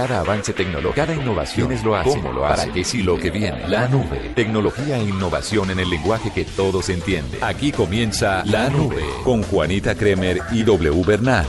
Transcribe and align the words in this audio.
Cada 0.00 0.20
avance 0.20 0.54
tecnológico, 0.54 0.94
cada 0.94 1.14
innovación 1.14 1.72
es 1.72 1.84
lo 1.84 1.94
hace, 1.94 2.08
cómo 2.08 2.32
lo 2.32 2.46
hace, 2.46 2.62
para 2.62 2.72
qué 2.72 2.84
sí 2.84 3.02
lo 3.02 3.18
que 3.18 3.30
viene. 3.30 3.68
La 3.68 3.86
nube, 3.86 4.32
tecnología 4.34 4.96
e 4.96 5.02
innovación 5.02 5.70
en 5.70 5.78
el 5.78 5.90
lenguaje 5.90 6.32
que 6.32 6.46
todos 6.46 6.88
entienden. 6.88 7.44
Aquí 7.44 7.70
comienza 7.70 8.42
La 8.46 8.70
Nube 8.70 9.04
con 9.24 9.42
Juanita 9.42 9.94
Kremer 9.94 10.40
y 10.52 10.62
W 10.62 11.04
Bernal. 11.04 11.44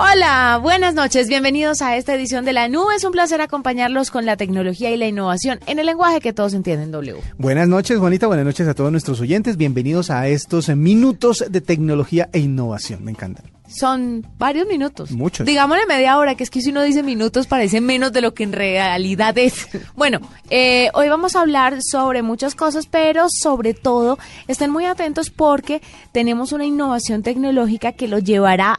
Hola, 0.00 0.60
buenas 0.62 0.94
noches, 0.94 1.26
bienvenidos 1.26 1.82
a 1.82 1.96
esta 1.96 2.14
edición 2.14 2.44
de 2.44 2.52
La 2.52 2.68
Nube. 2.68 2.94
Es 2.94 3.02
un 3.02 3.10
placer 3.10 3.40
acompañarlos 3.40 4.12
con 4.12 4.26
la 4.26 4.36
tecnología 4.36 4.92
y 4.92 4.96
la 4.96 5.08
innovación 5.08 5.58
en 5.66 5.80
el 5.80 5.86
lenguaje 5.86 6.20
que 6.20 6.32
todos 6.32 6.54
entienden, 6.54 6.92
W. 6.92 7.20
Buenas 7.36 7.66
noches, 7.66 7.98
Juanita, 7.98 8.28
buenas 8.28 8.46
noches 8.46 8.68
a 8.68 8.74
todos 8.74 8.92
nuestros 8.92 9.20
oyentes. 9.20 9.56
Bienvenidos 9.56 10.10
a 10.10 10.28
estos 10.28 10.68
minutos 10.68 11.44
de 11.50 11.60
tecnología 11.60 12.28
e 12.32 12.38
innovación. 12.38 13.04
Me 13.04 13.10
encantan. 13.10 13.46
Son 13.66 14.24
varios 14.38 14.68
minutos. 14.68 15.10
Muchos. 15.10 15.44
Digámosle 15.44 15.84
media 15.86 16.16
hora, 16.16 16.36
que 16.36 16.44
es 16.44 16.50
que 16.50 16.62
si 16.62 16.70
uno 16.70 16.84
dice 16.84 17.02
minutos 17.02 17.48
parece 17.48 17.80
menos 17.80 18.12
de 18.12 18.20
lo 18.20 18.34
que 18.34 18.44
en 18.44 18.52
realidad 18.52 19.36
es. 19.36 19.66
Bueno, 19.96 20.20
eh, 20.48 20.90
hoy 20.94 21.08
vamos 21.08 21.34
a 21.34 21.40
hablar 21.40 21.82
sobre 21.82 22.22
muchas 22.22 22.54
cosas, 22.54 22.86
pero 22.86 23.26
sobre 23.28 23.74
todo 23.74 24.16
estén 24.46 24.70
muy 24.70 24.84
atentos 24.84 25.30
porque 25.30 25.82
tenemos 26.12 26.52
una 26.52 26.64
innovación 26.64 27.24
tecnológica 27.24 27.92
que 27.92 28.06
lo 28.06 28.20
llevará 28.20 28.78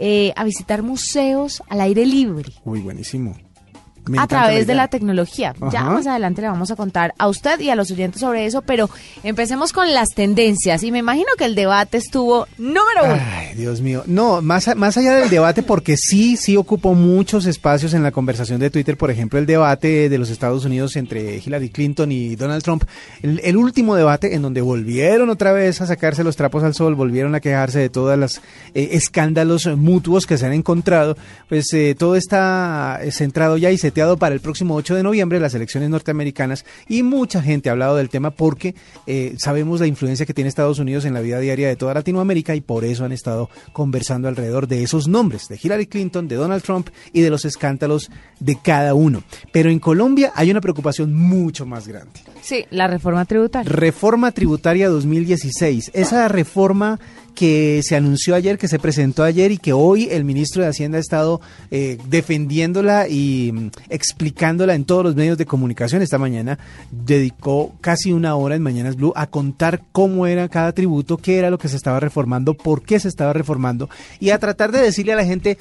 eh, 0.00 0.32
a 0.34 0.44
visitar 0.44 0.82
museos 0.82 1.62
al 1.68 1.80
aire 1.82 2.06
libre. 2.06 2.50
Uy, 2.64 2.80
buenísimo. 2.80 3.36
Me 4.06 4.18
a 4.18 4.26
través 4.26 4.66
de 4.66 4.74
la 4.74 4.88
tecnología. 4.88 5.54
Ya 5.70 5.84
más 5.84 6.06
adelante 6.06 6.42
le 6.42 6.48
vamos 6.48 6.70
a 6.70 6.76
contar 6.76 7.14
a 7.18 7.28
usted 7.28 7.60
y 7.60 7.70
a 7.70 7.76
los 7.76 7.90
oyentes 7.90 8.20
sobre 8.20 8.46
eso, 8.46 8.62
pero 8.62 8.88
empecemos 9.22 9.72
con 9.72 9.92
las 9.92 10.10
tendencias. 10.10 10.82
Y 10.82 10.90
me 10.90 10.98
imagino 10.98 11.28
que 11.36 11.44
el 11.44 11.54
debate 11.54 11.98
estuvo 11.98 12.46
número 12.58 13.04
uno. 13.04 13.18
Ay, 13.20 13.54
Dios 13.56 13.80
mío. 13.80 14.02
No, 14.06 14.42
más, 14.42 14.74
más 14.76 14.96
allá 14.96 15.14
del 15.14 15.30
debate, 15.30 15.62
porque 15.62 15.96
sí, 15.96 16.36
sí 16.36 16.56
ocupó 16.56 16.94
muchos 16.94 17.46
espacios 17.46 17.94
en 17.94 18.02
la 18.02 18.10
conversación 18.10 18.58
de 18.58 18.70
Twitter, 18.70 18.96
por 18.96 19.10
ejemplo, 19.10 19.38
el 19.38 19.46
debate 19.46 20.08
de 20.08 20.18
los 20.18 20.30
Estados 20.30 20.64
Unidos 20.64 20.96
entre 20.96 21.36
Hillary 21.38 21.70
Clinton 21.70 22.10
y 22.10 22.36
Donald 22.36 22.62
Trump. 22.62 22.84
El, 23.22 23.56
último 23.56 23.94
debate 23.94 24.34
en 24.34 24.42
donde 24.42 24.60
volvieron 24.62 25.28
otra 25.28 25.52
vez 25.52 25.80
a 25.80 25.86
sacarse 25.86 26.24
los 26.24 26.36
trapos 26.36 26.62
al 26.64 26.74
sol, 26.74 26.94
volvieron 26.94 27.34
a 27.34 27.40
quejarse 27.40 27.78
de 27.78 27.90
todos 27.90 28.18
los 28.18 28.40
eh, 28.74 28.90
escándalos 28.92 29.66
mutuos 29.76 30.26
que 30.26 30.38
se 30.38 30.46
han 30.46 30.52
encontrado. 30.52 31.16
Pues 31.48 31.72
eh, 31.74 31.94
todo 31.98 32.16
está 32.16 33.00
centrado 33.10 33.56
ya 33.56 33.70
y 33.70 33.78
se 33.78 33.89
para 34.18 34.34
el 34.34 34.40
próximo 34.40 34.74
8 34.76 34.94
de 34.94 35.02
noviembre 35.02 35.40
las 35.40 35.54
elecciones 35.54 35.90
norteamericanas 35.90 36.64
y 36.88 37.02
mucha 37.02 37.42
gente 37.42 37.68
ha 37.68 37.72
hablado 37.72 37.96
del 37.96 38.08
tema 38.08 38.30
porque 38.30 38.74
eh, 39.06 39.34
sabemos 39.36 39.80
la 39.80 39.86
influencia 39.86 40.24
que 40.24 40.32
tiene 40.32 40.48
Estados 40.48 40.78
Unidos 40.78 41.04
en 41.04 41.14
la 41.14 41.20
vida 41.20 41.40
diaria 41.40 41.68
de 41.68 41.76
toda 41.76 41.94
Latinoamérica 41.94 42.54
y 42.54 42.60
por 42.60 42.84
eso 42.84 43.04
han 43.04 43.12
estado 43.12 43.50
conversando 43.72 44.28
alrededor 44.28 44.68
de 44.68 44.82
esos 44.82 45.08
nombres, 45.08 45.48
de 45.48 45.58
Hillary 45.60 45.86
Clinton, 45.86 46.28
de 46.28 46.36
Donald 46.36 46.62
Trump 46.62 46.88
y 47.12 47.20
de 47.20 47.30
los 47.30 47.44
escándalos 47.44 48.10
de 48.38 48.56
cada 48.62 48.94
uno. 48.94 49.22
Pero 49.52 49.70
en 49.70 49.78
Colombia 49.78 50.32
hay 50.34 50.50
una 50.50 50.60
preocupación 50.60 51.14
mucho 51.14 51.66
más 51.66 51.88
grande. 51.88 52.20
Sí, 52.42 52.64
la 52.70 52.86
reforma 52.86 53.24
tributaria. 53.24 53.70
Reforma 53.70 54.32
tributaria 54.32 54.88
2016. 54.88 55.90
Esa 55.94 56.28
reforma 56.28 56.98
que 57.40 57.80
se 57.82 57.96
anunció 57.96 58.34
ayer, 58.34 58.58
que 58.58 58.68
se 58.68 58.78
presentó 58.78 59.22
ayer 59.24 59.50
y 59.50 59.56
que 59.56 59.72
hoy 59.72 60.08
el 60.10 60.24
ministro 60.24 60.62
de 60.62 60.68
Hacienda 60.68 60.98
ha 60.98 61.00
estado 61.00 61.40
eh, 61.70 61.96
defendiéndola 62.06 63.08
y 63.08 63.50
mm, 63.50 63.70
explicándola 63.88 64.74
en 64.74 64.84
todos 64.84 65.04
los 65.04 65.16
medios 65.16 65.38
de 65.38 65.46
comunicación. 65.46 66.02
Esta 66.02 66.18
mañana 66.18 66.58
dedicó 66.90 67.72
casi 67.80 68.12
una 68.12 68.34
hora 68.34 68.56
en 68.56 68.62
Mañanas 68.62 68.96
Blue 68.96 69.14
a 69.16 69.26
contar 69.26 69.80
cómo 69.90 70.26
era 70.26 70.50
cada 70.50 70.72
tributo, 70.72 71.16
qué 71.16 71.38
era 71.38 71.48
lo 71.48 71.56
que 71.56 71.68
se 71.68 71.76
estaba 71.76 71.98
reformando, 71.98 72.52
por 72.52 72.82
qué 72.82 73.00
se 73.00 73.08
estaba 73.08 73.32
reformando 73.32 73.88
y 74.18 74.28
a 74.28 74.38
tratar 74.38 74.70
de 74.70 74.82
decirle 74.82 75.14
a 75.14 75.16
la 75.16 75.24
gente 75.24 75.56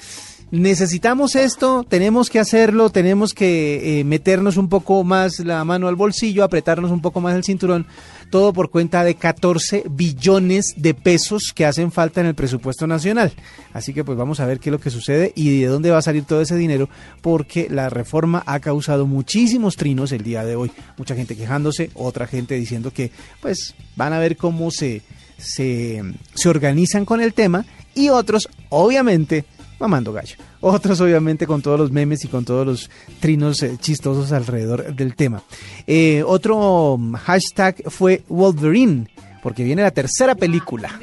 necesitamos 0.52 1.36
esto, 1.36 1.86
tenemos 1.88 2.30
que 2.30 2.39
hacerlo, 2.39 2.89
tenemos 2.89 3.33
que 3.33 4.00
eh, 4.00 4.03
meternos 4.03 4.58
un 4.58 4.69
poco 4.69 5.03
más 5.03 5.39
la 5.39 5.64
mano 5.64 5.88
al 5.88 5.95
bolsillo, 5.95 6.44
apretarnos 6.44 6.92
un 6.92 7.02
poco 7.02 7.22
más 7.22 7.36
el 7.36 7.44
cinturón, 7.44 7.86
todo 8.30 8.53
por 8.53 8.70
cuenta 8.70 9.03
de 9.03 9.16
14 9.16 9.83
billones 9.89 10.73
de 10.77 10.93
pesos 10.93 11.52
que 11.54 11.65
hacen 11.65 11.92
falta 11.92 12.21
en 12.21 12.27
el 12.27 12.36
presupuesto 12.36 12.87
nacional. 12.87 13.32
Así 13.73 13.93
que 13.93 14.04
pues 14.04 14.17
vamos 14.17 14.39
a 14.39 14.45
ver 14.45 14.60
qué 14.60 14.70
es 14.70 14.71
lo 14.71 14.80
que 14.80 14.89
sucede 14.89 15.33
y 15.36 15.61
de 15.61 15.67
dónde 15.67 15.92
va 15.92 15.99
a 15.99 16.04
salir 16.04 16.23
todo 16.23 16.42
ese 16.42 16.55
dinero, 16.55 16.89
porque 17.21 17.67
la 17.70 17.89
reforma 17.89 18.43
ha 18.45 18.60
causado 18.60 19.05
muchísimos 19.05 19.76
trinos 19.76 20.11
el 20.11 20.23
día 20.23 20.43
de 20.45 20.55
hoy. 20.55 20.71
Mucha 20.98 21.16
gente 21.16 21.36
quejándose, 21.36 21.92
otra 21.93 22.27
gente 22.27 22.55
diciendo 22.55 22.92
que 22.92 23.11
pues 23.42 23.76
van 23.95 24.14
a 24.14 24.20
ver 24.20 24.37
cómo 24.37 24.71
se, 24.71 25.02
se, 25.37 26.04
se 26.33 26.49
organizan 26.49 27.05
con 27.05 27.21
el 27.21 27.33
tema 27.33 27.66
y 27.95 28.10
otros 28.10 28.49
obviamente 28.70 29.45
mamando 29.80 30.14
gallo. 30.14 30.36
Otros 30.62 31.00
obviamente 31.02 31.48
con 31.48 31.62
todos 31.62 31.80
los 31.80 31.92
memes 31.92 32.23
y 32.26 32.28
con 32.28 32.45
todos 32.45 32.66
los 32.66 32.90
trinos 33.20 33.64
eh, 33.64 33.78
chistosos 33.80 34.32
alrededor 34.32 34.94
del 34.94 35.16
tema. 35.16 35.44
Eh, 35.88 36.23
otro 36.26 37.00
hashtag 37.17 37.84
fue 37.90 38.23
Wolverine, 38.28 39.08
porque 39.42 39.64
viene 39.64 39.82
la 39.82 39.92
tercera 39.92 40.36
película. 40.36 41.00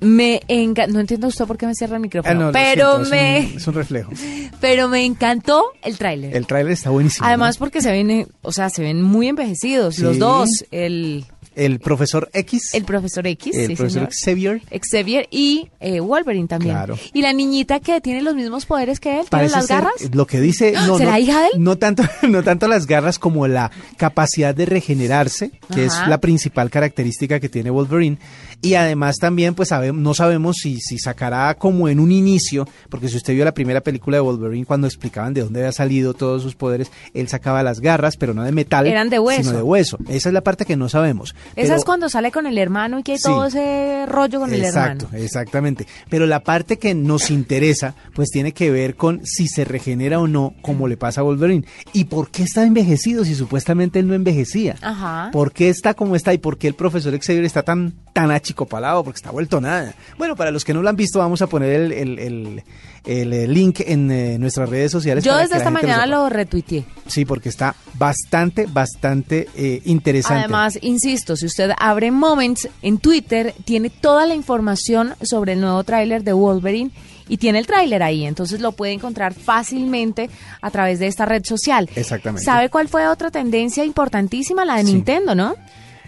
Me 0.00 0.42
encanta, 0.48 0.92
no 0.92 1.00
entiendo 1.00 1.28
usted 1.28 1.46
por 1.46 1.56
qué 1.56 1.66
me 1.66 1.74
cierra 1.74 1.96
el 1.96 2.02
micrófono, 2.02 2.48
ah, 2.48 2.50
pero 2.52 2.98
me... 3.10 3.54
Es 3.56 3.66
un, 3.66 3.74
reflejo. 3.74 4.12
Pero 4.60 4.88
me 4.88 5.04
encantó 5.04 5.64
el 5.82 5.96
tráiler. 5.96 6.36
El 6.36 6.46
tráiler 6.46 6.72
está 6.72 6.90
buenísimo. 6.90 7.26
Además 7.26 7.56
porque 7.56 7.80
se 7.80 7.90
ven, 7.90 8.26
o 8.42 8.52
sea, 8.52 8.70
se 8.70 8.82
ven 8.82 9.00
muy 9.02 9.28
envejecidos 9.28 9.98
los 9.98 10.18
dos. 10.18 10.48
El 10.70 11.24
el 11.54 11.80
profesor 11.80 12.30
X. 12.32 12.74
El 12.74 12.84
profesor 12.84 13.26
X. 13.26 13.56
El 13.56 13.76
profesor 13.76 14.08
Xavier. 14.12 14.62
Xavier 14.70 15.28
y 15.30 15.68
eh, 15.80 16.00
Wolverine 16.00 16.48
también. 16.48 16.74
Claro. 16.74 16.98
Y 17.12 17.22
la 17.22 17.32
niñita 17.32 17.80
que 17.80 18.00
tiene 18.00 18.22
los 18.22 18.34
mismos 18.34 18.66
poderes 18.66 19.00
que 19.00 19.20
él, 19.20 19.26
tiene 19.28 19.48
las 19.48 19.68
garras. 19.68 19.92
Lo 20.12 20.26
que 20.26 20.40
dice. 20.40 20.74
No, 20.84 20.98
¿Será 20.98 21.18
hija 21.18 21.40
de 21.40 21.46
él? 21.54 21.62
No 21.62 21.78
tanto, 21.78 22.02
no 22.28 22.42
tanto 22.42 22.68
las 22.68 22.86
garras 22.86 23.18
como 23.18 23.46
la 23.46 23.70
capacidad 23.96 24.54
de 24.54 24.66
regenerarse, 24.66 25.52
que 25.72 25.86
es 25.86 25.94
la 26.08 26.18
principal 26.20 26.68
característica 26.70 27.40
que 27.40 27.48
tiene 27.48 27.70
Wolverine. 27.70 28.18
Y 28.60 28.74
además 28.74 29.16
también, 29.16 29.54
pues 29.54 29.70
no 29.94 30.14
sabemos 30.14 30.56
si, 30.56 30.80
si 30.80 30.98
sacará 30.98 31.54
como 31.54 31.88
en 31.88 32.00
un 32.00 32.10
inicio, 32.12 32.66
porque 32.88 33.08
si 33.08 33.16
usted 33.16 33.34
vio 33.34 33.44
la 33.44 33.52
primera 33.52 33.82
película 33.82 34.16
de 34.16 34.22
Wolverine, 34.22 34.64
cuando 34.64 34.86
explicaban 34.86 35.34
de 35.34 35.42
dónde 35.42 35.60
había 35.60 35.72
salido 35.72 36.14
todos 36.14 36.42
sus 36.42 36.54
poderes, 36.54 36.90
él 37.12 37.28
sacaba 37.28 37.62
las 37.62 37.80
garras, 37.80 38.16
pero 38.16 38.32
no 38.32 38.42
de 38.42 38.52
metal, 38.52 38.86
Eran 38.86 39.10
de 39.10 39.18
hueso. 39.18 39.42
sino 39.42 39.56
de 39.56 39.62
hueso. 39.62 39.98
Esa 40.08 40.28
es 40.28 40.32
la 40.32 40.42
parte 40.42 40.64
que 40.64 40.76
no 40.76 40.88
sabemos. 40.88 41.34
Esa 41.56 41.76
es 41.76 41.84
cuando 41.84 42.08
sale 42.08 42.32
con 42.32 42.46
el 42.46 42.58
hermano 42.58 42.98
y 42.98 43.02
que 43.02 43.12
hay 43.12 43.18
todo 43.18 43.46
ese 43.46 44.06
rollo 44.06 44.40
con 44.40 44.52
el 44.52 44.64
hermano. 44.64 44.94
Exacto, 44.94 45.16
exactamente. 45.16 45.86
Pero 46.08 46.26
la 46.26 46.40
parte 46.40 46.78
que 46.78 46.94
nos 46.94 47.30
interesa, 47.30 47.94
pues 48.14 48.30
tiene 48.30 48.52
que 48.52 48.70
ver 48.70 48.96
con 48.96 49.24
si 49.24 49.48
se 49.48 49.64
regenera 49.64 50.18
o 50.18 50.26
no, 50.26 50.54
como 50.62 50.88
le 50.88 50.96
pasa 50.96 51.20
a 51.20 51.24
Wolverine. 51.24 51.64
¿Y 51.92 52.04
por 52.04 52.30
qué 52.30 52.42
está 52.42 52.64
envejecido 52.64 53.24
si 53.24 53.34
supuestamente 53.34 53.98
él 53.98 54.08
no 54.08 54.14
envejecía? 54.14 54.76
Ajá. 54.82 55.30
¿Por 55.32 55.52
qué 55.52 55.68
está 55.68 55.94
como 55.94 56.16
está 56.16 56.34
y 56.34 56.38
por 56.38 56.58
qué 56.58 56.68
el 56.68 56.74
profesor 56.74 57.18
Xavier 57.18 57.44
está 57.44 57.62
tan, 57.62 57.94
tan 58.12 58.30
achicopalado? 58.30 59.04
Porque 59.04 59.18
está 59.18 59.30
vuelto 59.30 59.60
nada. 59.60 59.94
Bueno, 60.18 60.36
para 60.36 60.50
los 60.50 60.64
que 60.64 60.74
no 60.74 60.82
lo 60.82 60.88
han 60.88 60.96
visto, 60.96 61.18
vamos 61.18 61.42
a 61.42 61.46
poner 61.46 61.70
el, 61.70 61.92
el, 61.92 62.18
el, 62.18 62.62
link 63.04 63.80
en 63.80 64.10
eh, 64.10 64.38
nuestras 64.38 64.68
redes 64.68 64.90
sociales. 64.90 65.24
Yo 65.24 65.36
desde 65.36 65.56
esta 65.56 65.70
mañana 65.70 66.06
lo, 66.06 66.28
retuiteé. 66.28 66.84
Sí, 67.06 67.24
porque 67.24 67.48
está 67.48 67.74
bastante, 67.94 68.66
bastante 68.66 69.48
eh, 69.54 69.82
interesante. 69.84 70.40
Además, 70.40 70.78
insisto, 70.82 71.36
si 71.36 71.46
usted 71.46 71.70
abre 71.78 72.10
Moments 72.10 72.68
en 72.82 72.98
Twitter, 72.98 73.54
tiene 73.64 73.90
toda 73.90 74.26
la 74.26 74.34
información 74.34 75.14
sobre 75.22 75.52
el 75.52 75.60
nuevo 75.60 75.84
tráiler 75.84 76.24
de 76.24 76.32
Wolverine 76.32 76.90
y 77.28 77.38
tiene 77.38 77.58
el 77.58 77.66
tráiler 77.66 78.02
ahí, 78.02 78.26
entonces 78.26 78.60
lo 78.60 78.72
puede 78.72 78.92
encontrar 78.92 79.32
fácilmente 79.32 80.28
a 80.60 80.70
través 80.70 80.98
de 80.98 81.06
esta 81.06 81.24
red 81.24 81.44
social. 81.44 81.88
Exactamente. 81.94 82.44
¿Sabe 82.44 82.68
cuál 82.68 82.88
fue 82.88 83.08
otra 83.08 83.30
tendencia 83.30 83.84
importantísima? 83.84 84.64
La 84.64 84.76
de 84.76 84.84
Nintendo, 84.84 85.34
¿no? 85.34 85.54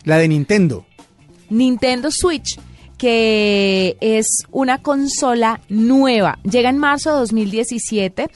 La 0.04 0.18
de 0.18 0.28
Nintendo. 0.28 0.84
Nintendo 1.48 2.10
Switch 2.10 2.58
que 2.96 3.96
es 4.00 4.26
una 4.50 4.78
consola 4.78 5.60
nueva. 5.68 6.38
Llega 6.44 6.70
en 6.70 6.78
marzo 6.78 7.12
de 7.12 7.18
2017 7.20 8.30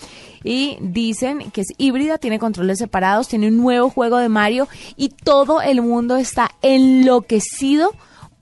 y 0.44 0.78
dicen 0.80 1.50
que 1.50 1.62
es 1.62 1.68
híbrida, 1.78 2.18
tiene 2.18 2.38
controles 2.38 2.78
separados, 2.78 3.28
tiene 3.28 3.48
un 3.48 3.56
nuevo 3.56 3.90
juego 3.90 4.18
de 4.18 4.28
Mario 4.28 4.68
y 4.96 5.10
todo 5.10 5.62
el 5.62 5.82
mundo 5.82 6.16
está 6.16 6.50
enloquecido 6.62 7.92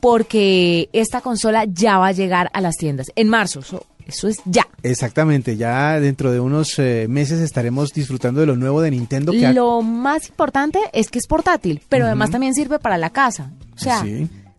porque 0.01 0.89
esta 0.93 1.21
consola 1.21 1.65
ya 1.65 1.99
va 1.99 2.09
a 2.09 2.13
llegar 2.13 2.51
a 2.53 2.61
las 2.61 2.77
tiendas 2.77 3.11
en 3.17 3.29
marzo. 3.29 3.61
eso 4.07 4.29
es 4.29 4.37
ya. 4.45 4.67
Exactamente, 4.83 5.57
ya 5.57 5.99
dentro 5.99 6.31
de 6.31 6.41
unos 6.41 6.79
eh, 6.79 7.07
meses 7.09 7.41
estaremos 7.41 7.93
disfrutando 7.93 8.41
de 8.41 8.47
lo 8.47 8.57
nuevo 8.57 8.81
de 8.81 8.93
Nintendo. 8.93 9.33
Que 9.33 9.53
lo 9.53 9.83
más 9.83 10.29
importante 10.29 10.79
es 10.93 11.11
que 11.11 11.19
es 11.19 11.27
portátil, 11.27 11.83
pero 11.89 12.07
además 12.07 12.31
también 12.31 12.55
sirve 12.55 12.79
para 12.79 12.97
la 12.97 13.11
casa. 13.11 13.51
O 13.75 13.79
sea, 13.79 14.05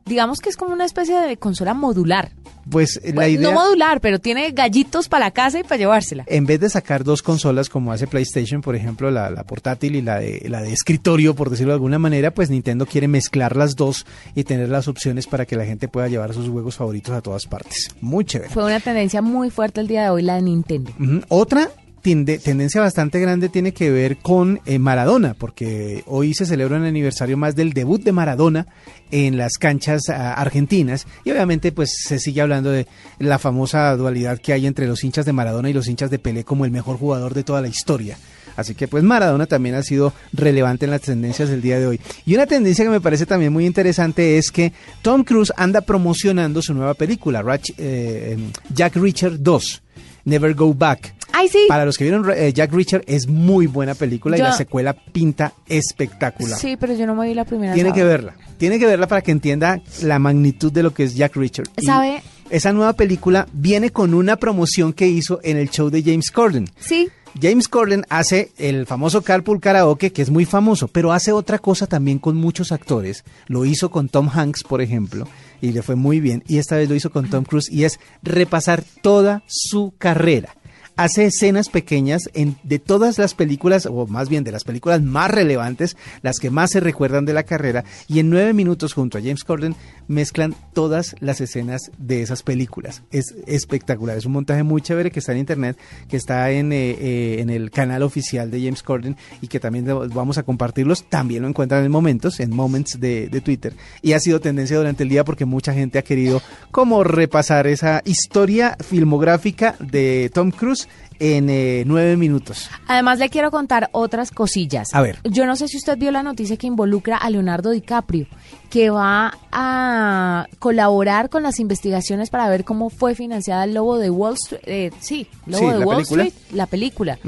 digamos 0.10 0.40
que 0.42 0.50
es 0.50 0.58
como 0.58 0.74
una 0.74 0.86
especie 0.86 1.16
de 1.22 1.38
consola 1.38 1.74
modular. 1.74 2.32
Pues 2.70 3.00
la 3.14 3.28
idea... 3.28 3.50
No 3.50 3.54
modular, 3.54 4.02
pero 4.02 4.20
tiene 4.20 4.52
gallitos 4.52 5.08
para 5.08 5.26
la 5.26 5.32
casa 5.32 5.60
y 5.60 5.64
para 5.64 5.78
llevársela. 5.78 6.24
En 6.28 6.46
vez 6.46 6.60
de 6.60 6.70
sacar 6.70 7.04
dos 7.04 7.22
consolas 7.24 7.70
como 7.70 7.92
hace 7.92 8.06
PlayStation, 8.06 8.62
por 8.62 8.76
ejemplo, 8.76 9.10
la, 9.10 9.30
la, 9.30 9.44
portátil 9.44 9.96
y 9.96 10.02
la 10.02 10.20
de, 10.20 10.46
la 10.50 10.62
de 10.62 10.74
escritorio, 10.74 11.36
por 11.36 11.50
decirlo 11.50 11.72
de 11.72 11.76
alguna 11.76 12.00
manera, 12.00 12.32
pues 12.32 12.50
Nintendo 12.50 12.86
quiere 12.86 13.08
mezclar 13.08 13.56
las 13.56 13.76
dos 13.76 14.06
y 14.36 14.44
tener 14.44 14.70
las 14.70 14.88
opciones 14.88 15.26
para 15.26 15.46
que 15.46 15.56
la 15.56 15.66
gente 15.66 15.88
pueda 15.88 16.08
llevar 16.10 16.34
sus 16.34 16.50
juegos 16.50 16.76
favoritos 16.76 17.16
a 17.16 17.22
todas 17.22 17.46
partes. 17.46 17.90
Muy 18.02 18.26
chévere. 18.26 18.52
Fue 18.52 18.66
una 18.66 18.80
tendencia 18.80 19.22
muy 19.22 19.50
fuerte 19.50 19.82
el 19.82 19.88
día 19.88 20.04
de 20.04 20.10
hoy 20.10 20.24
la 20.24 20.36
de 20.36 20.42
Nintendo. 20.42 20.92
Otra 21.30 21.70
tendencia 22.00 22.81
bastante 22.81 23.19
grande 23.19 23.50
tiene 23.50 23.74
que 23.74 23.92
ver 23.92 24.18
con 24.18 24.60
eh, 24.66 24.80
Maradona, 24.80 25.34
porque 25.34 26.04
hoy 26.07 26.34
se 26.34 26.46
celebra 26.46 26.78
un 26.78 26.86
aniversario 26.86 27.38
más 27.38 27.56
del 27.56 27.74
debut 27.74 28.01
de 28.01 28.12
Maradona 28.12 28.68
en 29.12 29.38
las 29.38 29.57
canchas 29.57 30.10
ah, 30.10 30.34
argentinas 30.34 31.07
y 31.24 31.31
obviamente 31.31 31.72
pues 31.72 31.92
se 32.04 32.19
sigue 32.19 32.42
hablando 32.42 32.72
de 32.72 32.88
la 33.19 33.40
famosa 33.40 33.96
dualidad 33.96 34.40
que 34.40 34.54
hay 34.54 34.68
entre 34.68 34.88
los 34.88 35.04
hinchas 35.04 35.25
de 35.25 35.34
Maradona 35.34 35.69
y 35.69 35.74
los 35.74 35.88
hinchas 35.88 36.12
de 36.12 36.19
Pelé 36.19 36.44
como 36.44 36.66
el 36.66 36.72
mejor 36.72 36.98
jugador 36.98 37.34
de 37.34 37.44
toda 37.44 37.62
la 37.62 37.68
historia. 37.68 38.18
Así 38.56 38.75
que 38.75 38.90
pues 38.90 39.04
Maradona 39.04 39.45
también 39.45 39.75
ha 39.75 39.84
sido 39.84 40.12
relevante 40.34 40.84
en 40.84 40.92
las 40.92 41.02
tendencias 41.02 41.48
del 41.48 41.62
día 41.62 41.80
de 41.80 41.88
hoy. 41.88 42.02
Y 42.25 42.36
una 42.36 42.45
tendencia 42.45 42.84
que 42.84 42.92
me 42.92 43.00
parece 43.00 43.25
también 43.25 43.54
muy 43.54 43.66
interesante 43.66 44.38
es 44.38 44.52
que 44.52 44.74
Tom 45.02 45.24
Cruise 45.24 45.54
anda 45.56 45.80
promocionando 45.80 46.62
su 46.62 46.74
nueva 46.74 46.94
película, 46.94 47.42
eh, 47.78 48.38
Jack 48.74 48.98
Richard 48.98 49.40
2, 49.40 49.81
Never 50.25 50.54
Go 50.56 50.74
Back. 50.74 51.19
Ay, 51.34 51.48
sí. 51.48 51.66
Para 51.68 51.86
los 51.86 51.98
que 51.98 52.04
vieron 52.04 52.30
eh, 52.36 52.52
Jack 52.54 52.74
Richard 52.74 53.04
es 53.08 53.28
muy 53.28 53.68
buena 53.68 53.96
película 53.96 54.38
y 54.38 54.42
la 54.42 54.54
secuela 54.54 54.94
pinta 54.94 55.54
espectacular. 55.68 56.60
Sí, 56.60 56.78
pero 56.78 56.94
yo 56.94 57.06
no 57.06 57.16
me 57.16 57.28
vi 57.28 57.34
la 57.34 57.46
primera. 57.46 57.74
Tiene 57.74 57.94
que 57.94 58.04
verla. 58.04 58.36
Tiene 58.58 58.80
que 58.80 58.86
verla 58.86 59.08
para 59.08 59.22
que 59.22 59.31
entienda 59.31 59.81
la 60.02 60.20
magnitud 60.20 60.72
de 60.72 60.84
lo 60.84 60.94
que 60.94 61.04
es 61.04 61.16
Jack 61.16 61.36
Richard. 61.36 61.68
¿Sabe? 61.84 62.22
esa 62.50 62.74
nueva 62.74 62.94
película 62.94 63.48
viene 63.54 63.92
con 63.92 64.14
una 64.14 64.38
promoción 64.38 64.94
que 64.94 65.08
hizo 65.08 65.40
en 65.44 65.58
el 65.58 65.70
show 65.70 65.90
de 65.90 66.04
James 66.04 66.31
Corden. 66.31 66.70
Sí. 66.80 67.10
James 67.40 67.68
Corden 67.68 68.06
hace 68.10 68.52
el 68.58 68.88
famoso 68.88 69.22
Carpool 69.22 69.60
Karaoke, 69.60 70.12
que 70.12 70.24
es 70.24 70.31
muy 70.31 70.46
famoso, 70.46 70.88
pero 70.88 71.14
hace 71.14 71.31
otra 71.31 71.60
cosa 71.60 71.86
también 71.86 72.18
con 72.18 72.36
muchos 72.36 72.72
actores. 72.72 73.24
Lo 73.48 73.66
hizo 73.66 73.92
con 73.92 74.10
Tom 74.10 74.30
Hanks, 74.34 74.64
por 74.64 74.81
ejemplo, 74.81 75.28
y 75.62 75.72
le 75.72 75.84
fue 75.84 75.96
muy 75.96 76.20
bien. 76.20 76.44
Y 76.48 76.58
esta 76.58 76.78
vez 76.78 76.90
lo 76.90 76.96
hizo 76.96 77.12
con 77.12 77.30
Tom 77.30 77.44
Cruise, 77.44 77.72
y 77.72 77.84
es 77.84 78.00
repasar 78.24 78.84
toda 79.02 79.44
su 79.46 79.94
carrera 79.98 80.56
hace 81.00 81.25
escenas 81.25 81.69
pequeñas 81.69 82.30
en, 82.34 82.57
de 82.63 82.78
todas 82.78 83.18
las 83.18 83.34
películas, 83.34 83.86
o 83.86 84.06
más 84.07 84.28
bien 84.28 84.44
de 84.44 84.51
las 84.51 84.66
películas 84.66 85.01
más 85.01 85.31
relevantes, 85.31 85.96
las 86.24 86.40
que 86.40 86.50
más 86.50 86.72
se 86.72 86.81
recuerdan 86.81 87.24
de 87.24 87.31
la 87.31 87.44
carrera, 87.44 87.86
y 88.10 88.19
en 88.19 88.30
nueve 88.30 88.54
minutos 88.54 88.94
junto 88.94 89.18
a 89.18 89.22
James 89.22 89.46
Corden 89.46 89.78
mezclan 90.10 90.56
todas 90.74 91.16
las 91.22 91.40
escenas 91.40 91.92
de 91.98 92.22
esas 92.22 92.44
películas. 92.44 93.04
Es 93.12 93.34
espectacular, 93.48 94.18
es 94.18 94.25
un 94.25 94.34
montaje 94.34 94.63
muy 94.63 94.81
chévere 94.81 95.10
que 95.10 95.19
está 95.19 95.31
en 95.31 95.38
internet, 95.38 95.78
que 96.10 96.18
está 96.18 96.51
en, 96.51 96.74
eh, 96.74 96.98
eh, 97.00 97.38
en 97.40 97.50
el 97.50 97.72
canal 97.72 98.04
oficial 98.04 98.52
de 98.52 98.62
James 98.62 98.84
Corden 98.84 99.16
y 99.42 99.48
que 99.48 99.62
también 99.62 99.86
vamos 99.86 100.38
a 100.38 100.44
compartirlos. 100.44 101.06
También 101.10 101.44
lo 101.44 101.48
encuentran 101.48 101.86
en 101.86 101.92
momentos, 101.92 102.42
en 102.42 102.54
moments 102.54 103.00
de, 103.00 103.30
de 103.30 103.40
Twitter. 103.40 103.74
Y 104.02 104.13
ha 104.13 104.19
sido 104.19 104.42
tendencia 104.42 104.78
durante 104.78 105.04
el 105.04 105.10
día 105.10 105.24
porque 105.24 105.45
mucha 105.45 105.74
gente 105.74 105.98
ha 105.98 106.02
querido 106.02 106.42
como 106.72 107.06
repasar 107.06 107.68
esa 107.68 108.02
historia 108.04 108.75
filmográfica 108.84 109.75
de 109.80 110.30
Tom 110.34 110.52
Cruise 110.52 110.89
en 111.19 111.50
eh, 111.50 111.83
nueve 111.86 112.18
minutos. 112.18 112.69
Además, 112.88 113.19
le 113.19 113.30
quiero 113.30 113.51
contar 113.51 113.89
otras 113.92 114.31
cosillas. 114.31 114.89
A 114.94 115.01
ver. 115.01 115.19
Yo 115.24 115.45
no 115.45 115.56
sé 115.56 115.68
si 115.68 115.77
usted 115.77 115.98
vio 115.98 116.12
la 116.12 116.24
noticia 116.24 116.57
que 116.57 116.68
involucra 116.68 117.18
a 117.18 117.30
Leonardo 117.30 117.71
DiCaprio, 117.71 118.27
que 118.69 118.89
va 118.89 119.38
a 119.51 120.48
colaborar 120.60 121.30
con 121.30 121.44
las 121.44 121.60
investigaciones 121.60 122.30
para 122.30 122.50
ver 122.50 122.63
cómo 122.63 122.89
fue 122.89 123.16
financiada 123.16 123.63
el 123.66 123.74
Lobo 123.74 123.98
de 123.98 124.10
Wall 124.10 124.36
Street. 124.36 124.62
Eh, 124.66 124.92
sí, 125.00 125.27
Lobo 125.45 125.71
de 125.71 125.86
Wall 125.86 126.01
Street, 126.01 126.33
la 126.54 126.66
película. 126.66 127.19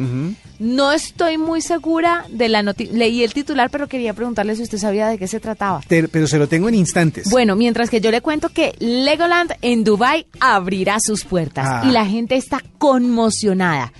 No 0.61 0.91
estoy 0.91 1.39
muy 1.39 1.59
segura 1.59 2.23
de 2.29 2.47
la 2.47 2.61
noticia. 2.61 2.95
Leí 2.95 3.23
el 3.23 3.33
titular, 3.33 3.71
pero 3.71 3.87
quería 3.87 4.13
preguntarle 4.13 4.55
si 4.55 4.61
usted 4.61 4.77
sabía 4.77 5.07
de 5.07 5.17
qué 5.17 5.27
se 5.27 5.39
trataba. 5.39 5.81
pero 5.87 6.27
se 6.27 6.37
lo 6.37 6.47
tengo 6.47 6.69
en 6.69 6.75
instantes. 6.75 7.31
Bueno, 7.31 7.55
mientras 7.55 7.89
que 7.89 7.99
yo 7.99 8.11
le 8.11 8.21
cuento 8.21 8.49
que 8.49 8.75
Legoland 8.77 9.53
en 9.63 9.83
Dubai 9.83 10.27
abrirá 10.39 10.99
sus 10.99 11.25
puertas 11.25 11.65
ah. 11.67 11.81
y 11.83 11.91
la 11.91 12.05
gente 12.05 12.35
está 12.35 12.61
conmocionada. 12.77 13.91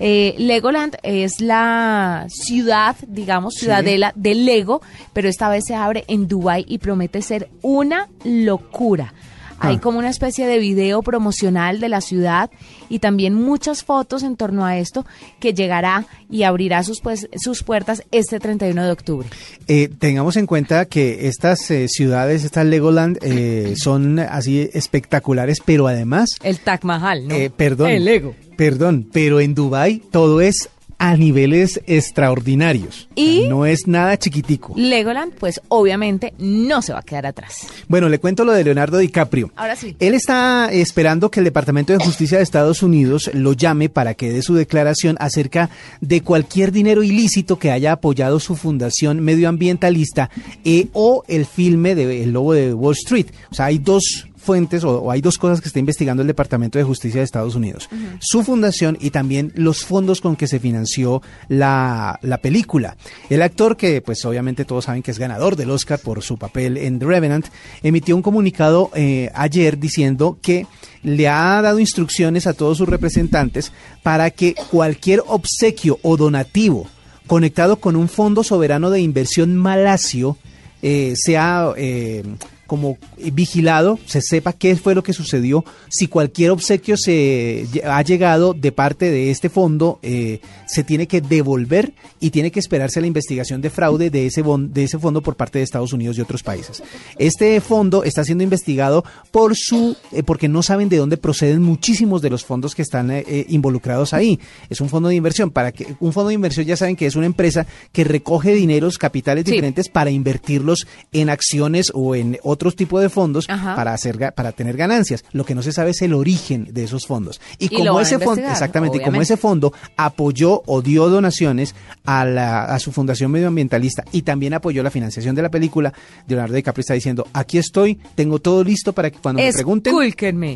Eh, 0.00 0.34
Legoland 0.38 0.96
es 1.04 1.40
la 1.40 2.26
ciudad, 2.28 2.96
digamos, 3.06 3.54
ciudadela 3.54 4.12
de 4.16 4.34
Lego, 4.34 4.82
pero 5.12 5.28
esta 5.28 5.48
vez 5.48 5.66
se 5.66 5.76
abre 5.76 6.04
en 6.08 6.26
Dubai 6.26 6.64
y 6.66 6.78
promete 6.78 7.22
ser 7.22 7.48
una 7.62 8.08
locura. 8.24 9.14
Hay 9.60 9.76
ah. 9.76 9.80
como 9.80 9.98
una 9.98 10.10
especie 10.10 10.46
de 10.46 10.58
video 10.58 11.02
promocional 11.02 11.80
de 11.80 11.88
la 11.88 12.00
ciudad 12.00 12.50
y 12.88 13.00
también 13.00 13.34
muchas 13.34 13.84
fotos 13.84 14.22
en 14.22 14.36
torno 14.36 14.64
a 14.64 14.78
esto 14.78 15.04
que 15.40 15.54
llegará 15.54 16.06
y 16.30 16.44
abrirá 16.44 16.82
sus, 16.82 17.00
pues, 17.00 17.28
sus 17.36 17.62
puertas 17.62 18.02
este 18.12 18.40
31 18.40 18.84
de 18.84 18.90
octubre. 18.90 19.28
Eh, 19.66 19.88
tengamos 19.98 20.36
en 20.36 20.46
cuenta 20.46 20.86
que 20.86 21.28
estas 21.28 21.70
eh, 21.70 21.88
ciudades, 21.88 22.44
estas 22.44 22.66
Legoland, 22.66 23.18
eh, 23.22 23.74
son 23.76 24.18
así 24.18 24.68
espectaculares, 24.72 25.58
pero 25.64 25.88
además... 25.88 26.30
El 26.42 26.60
Taj 26.60 26.84
Mahal, 26.84 27.28
¿no? 27.28 27.34
perdón. 27.56 27.90
El 27.90 28.04
Lego. 28.04 28.34
Perdón, 28.56 29.08
pero 29.12 29.40
en 29.40 29.54
Dubai 29.54 30.02
todo 30.10 30.40
es 30.40 30.68
a 30.98 31.16
niveles 31.16 31.80
extraordinarios. 31.86 33.08
Y 33.14 33.46
no 33.48 33.66
es 33.66 33.86
nada 33.86 34.18
chiquitico. 34.18 34.74
Legoland, 34.76 35.32
pues 35.32 35.60
obviamente 35.68 36.34
no 36.38 36.82
se 36.82 36.92
va 36.92 36.98
a 37.00 37.02
quedar 37.02 37.26
atrás. 37.26 37.66
Bueno, 37.86 38.08
le 38.08 38.18
cuento 38.18 38.44
lo 38.44 38.52
de 38.52 38.64
Leonardo 38.64 38.98
DiCaprio. 38.98 39.52
Ahora 39.56 39.76
sí. 39.76 39.96
Él 40.00 40.14
está 40.14 40.68
esperando 40.72 41.30
que 41.30 41.40
el 41.40 41.44
Departamento 41.44 41.92
de 41.92 42.04
Justicia 42.04 42.38
de 42.38 42.44
Estados 42.44 42.82
Unidos 42.82 43.30
lo 43.32 43.52
llame 43.52 43.88
para 43.88 44.14
que 44.14 44.30
dé 44.30 44.42
su 44.42 44.54
declaración 44.54 45.16
acerca 45.20 45.70
de 46.00 46.22
cualquier 46.22 46.72
dinero 46.72 47.02
ilícito 47.02 47.58
que 47.58 47.70
haya 47.70 47.92
apoyado 47.92 48.40
su 48.40 48.56
fundación 48.56 49.20
medioambientalista 49.20 50.30
eh, 50.64 50.88
o 50.92 51.24
el 51.28 51.46
filme 51.46 51.94
de 51.94 52.24
El 52.24 52.32
Lobo 52.32 52.52
de 52.54 52.74
Wall 52.74 52.94
Street. 52.94 53.26
O 53.50 53.54
sea, 53.54 53.66
hay 53.66 53.78
dos 53.78 54.26
fuentes 54.48 54.82
o, 54.82 55.10
hay 55.10 55.20
dos 55.20 55.36
cosas 55.36 55.60
que 55.60 55.68
está 55.68 55.78
investigando 55.78 56.22
el 56.22 56.26
Departamento 56.26 56.78
de 56.78 56.84
Justicia 56.84 57.20
de 57.20 57.24
Estados 57.26 57.54
Unidos. 57.54 57.90
Su 58.18 58.42
fundación 58.42 58.96
y 58.98 59.10
también 59.10 59.52
los 59.54 59.84
fondos 59.84 60.22
con 60.22 60.36
que 60.36 60.46
se 60.46 60.58
financió 60.58 61.20
la, 61.48 62.18
película. 62.40 62.96
El 63.28 63.42
actor, 63.42 63.76
que 63.76 64.00
pues 64.00 64.24
obviamente 64.24 64.64
todos 64.64 64.86
saben 64.86 65.02
que 65.02 65.10
es 65.10 65.18
ganador 65.18 65.54
del 65.54 65.70
Oscar 65.70 65.98
por 65.98 66.22
su 66.22 66.38
papel 66.38 66.78
en 66.78 66.98
The 66.98 67.04
Revenant, 67.04 67.46
emitió 67.82 68.16
un 68.16 68.22
comunicado 68.22 68.90
eh, 68.94 69.30
ayer 69.34 69.78
diciendo 69.78 70.38
que 70.40 70.66
le 71.02 71.28
ha 71.28 71.60
dado 71.60 71.78
instrucciones 71.78 72.46
a 72.46 72.54
todos 72.54 72.78
sus 72.78 72.88
representantes 72.88 73.70
para 74.02 74.30
que 74.30 74.54
cualquier 74.70 75.22
obsequio 75.26 75.98
o 76.00 76.16
donativo 76.16 76.86
conectado 77.26 77.76
con 77.76 77.96
un 77.96 78.08
fondo 78.08 78.42
soberano 78.42 78.88
de 78.88 79.02
inversión 79.02 79.54
malasio 79.54 80.38
eh, 80.80 81.12
sea 81.16 81.74
eh, 81.76 82.22
como 82.68 82.98
vigilado, 83.32 83.98
se 84.04 84.20
sepa 84.20 84.52
qué 84.52 84.76
fue 84.76 84.94
lo 84.94 85.02
que 85.02 85.14
sucedió, 85.14 85.64
si 85.88 86.06
cualquier 86.06 86.50
obsequio 86.50 86.96
se 86.98 87.66
ha 87.82 88.02
llegado 88.02 88.52
de 88.52 88.72
parte 88.72 89.10
de 89.10 89.30
este 89.30 89.48
fondo, 89.48 89.98
eh, 90.02 90.40
se 90.66 90.84
tiene 90.84 91.08
que 91.08 91.22
devolver 91.22 91.94
y 92.20 92.28
tiene 92.28 92.50
que 92.50 92.60
esperarse 92.60 93.00
la 93.00 93.06
investigación 93.06 93.62
de 93.62 93.70
fraude 93.70 94.10
de 94.10 94.26
ese, 94.26 94.42
de 94.44 94.84
ese 94.84 94.98
fondo 94.98 95.22
por 95.22 95.34
parte 95.34 95.58
de 95.58 95.64
Estados 95.64 95.94
Unidos 95.94 96.18
y 96.18 96.20
otros 96.20 96.42
países. 96.42 96.82
Este 97.18 97.58
fondo 97.62 98.04
está 98.04 98.22
siendo 98.22 98.44
investigado 98.44 99.02
por 99.30 99.56
su, 99.56 99.96
eh, 100.12 100.22
porque 100.22 100.48
no 100.48 100.62
saben 100.62 100.90
de 100.90 100.98
dónde 100.98 101.16
proceden 101.16 101.62
muchísimos 101.62 102.20
de 102.20 102.28
los 102.28 102.44
fondos 102.44 102.74
que 102.74 102.82
están 102.82 103.10
eh, 103.10 103.46
involucrados 103.48 104.12
ahí. 104.12 104.38
Es 104.68 104.82
un 104.82 104.90
fondo 104.90 105.08
de 105.08 105.14
inversión. 105.14 105.50
Para 105.50 105.72
que 105.72 105.86
un 106.00 106.12
fondo 106.12 106.28
de 106.28 106.34
inversión 106.34 106.66
ya 106.66 106.76
saben 106.76 106.96
que 106.96 107.06
es 107.06 107.16
una 107.16 107.24
empresa 107.24 107.66
que 107.92 108.04
recoge 108.04 108.52
dineros, 108.52 108.98
capitales 108.98 109.46
diferentes 109.46 109.88
para 109.88 110.10
invertirlos 110.10 110.86
en 111.12 111.30
acciones 111.30 111.90
o 111.94 112.14
en 112.14 112.38
otros 112.42 112.57
otros 112.58 112.74
tipos 112.74 113.00
de 113.00 113.08
fondos 113.08 113.46
para 113.46 113.94
hacer 113.94 114.18
para 114.34 114.52
tener 114.52 114.76
ganancias. 114.76 115.24
Lo 115.32 115.44
que 115.44 115.54
no 115.54 115.62
se 115.62 115.72
sabe 115.72 115.90
es 115.90 116.02
el 116.02 116.12
origen 116.12 116.68
de 116.72 116.84
esos 116.84 117.06
fondos. 117.06 117.40
Y, 117.58 117.68
como 117.68 118.00
ese 118.00 118.18
fondo, 118.18 118.42
exactamente, 118.48 119.00
como 119.00 119.22
ese 119.22 119.36
fondo 119.36 119.72
apoyó 119.96 120.62
o 120.66 120.82
dio 120.82 121.08
donaciones 121.08 121.74
a, 122.04 122.24
la, 122.24 122.64
a 122.64 122.78
su 122.80 122.90
fundación 122.90 123.30
medioambientalista 123.30 124.04
y 124.10 124.22
también 124.22 124.54
apoyó 124.54 124.82
la 124.82 124.90
financiación 124.90 125.36
de 125.36 125.42
la 125.42 125.50
película, 125.50 125.92
Leonardo 126.26 126.54
DiCaprio 126.54 126.80
está 126.80 126.94
diciendo, 126.94 127.26
aquí 127.32 127.58
estoy, 127.58 127.98
tengo 128.14 128.40
todo 128.40 128.64
listo 128.64 128.92
para 128.92 129.10
que 129.10 129.18
cuando 129.18 129.40
me 129.40 129.52
pregunten, 129.52 129.94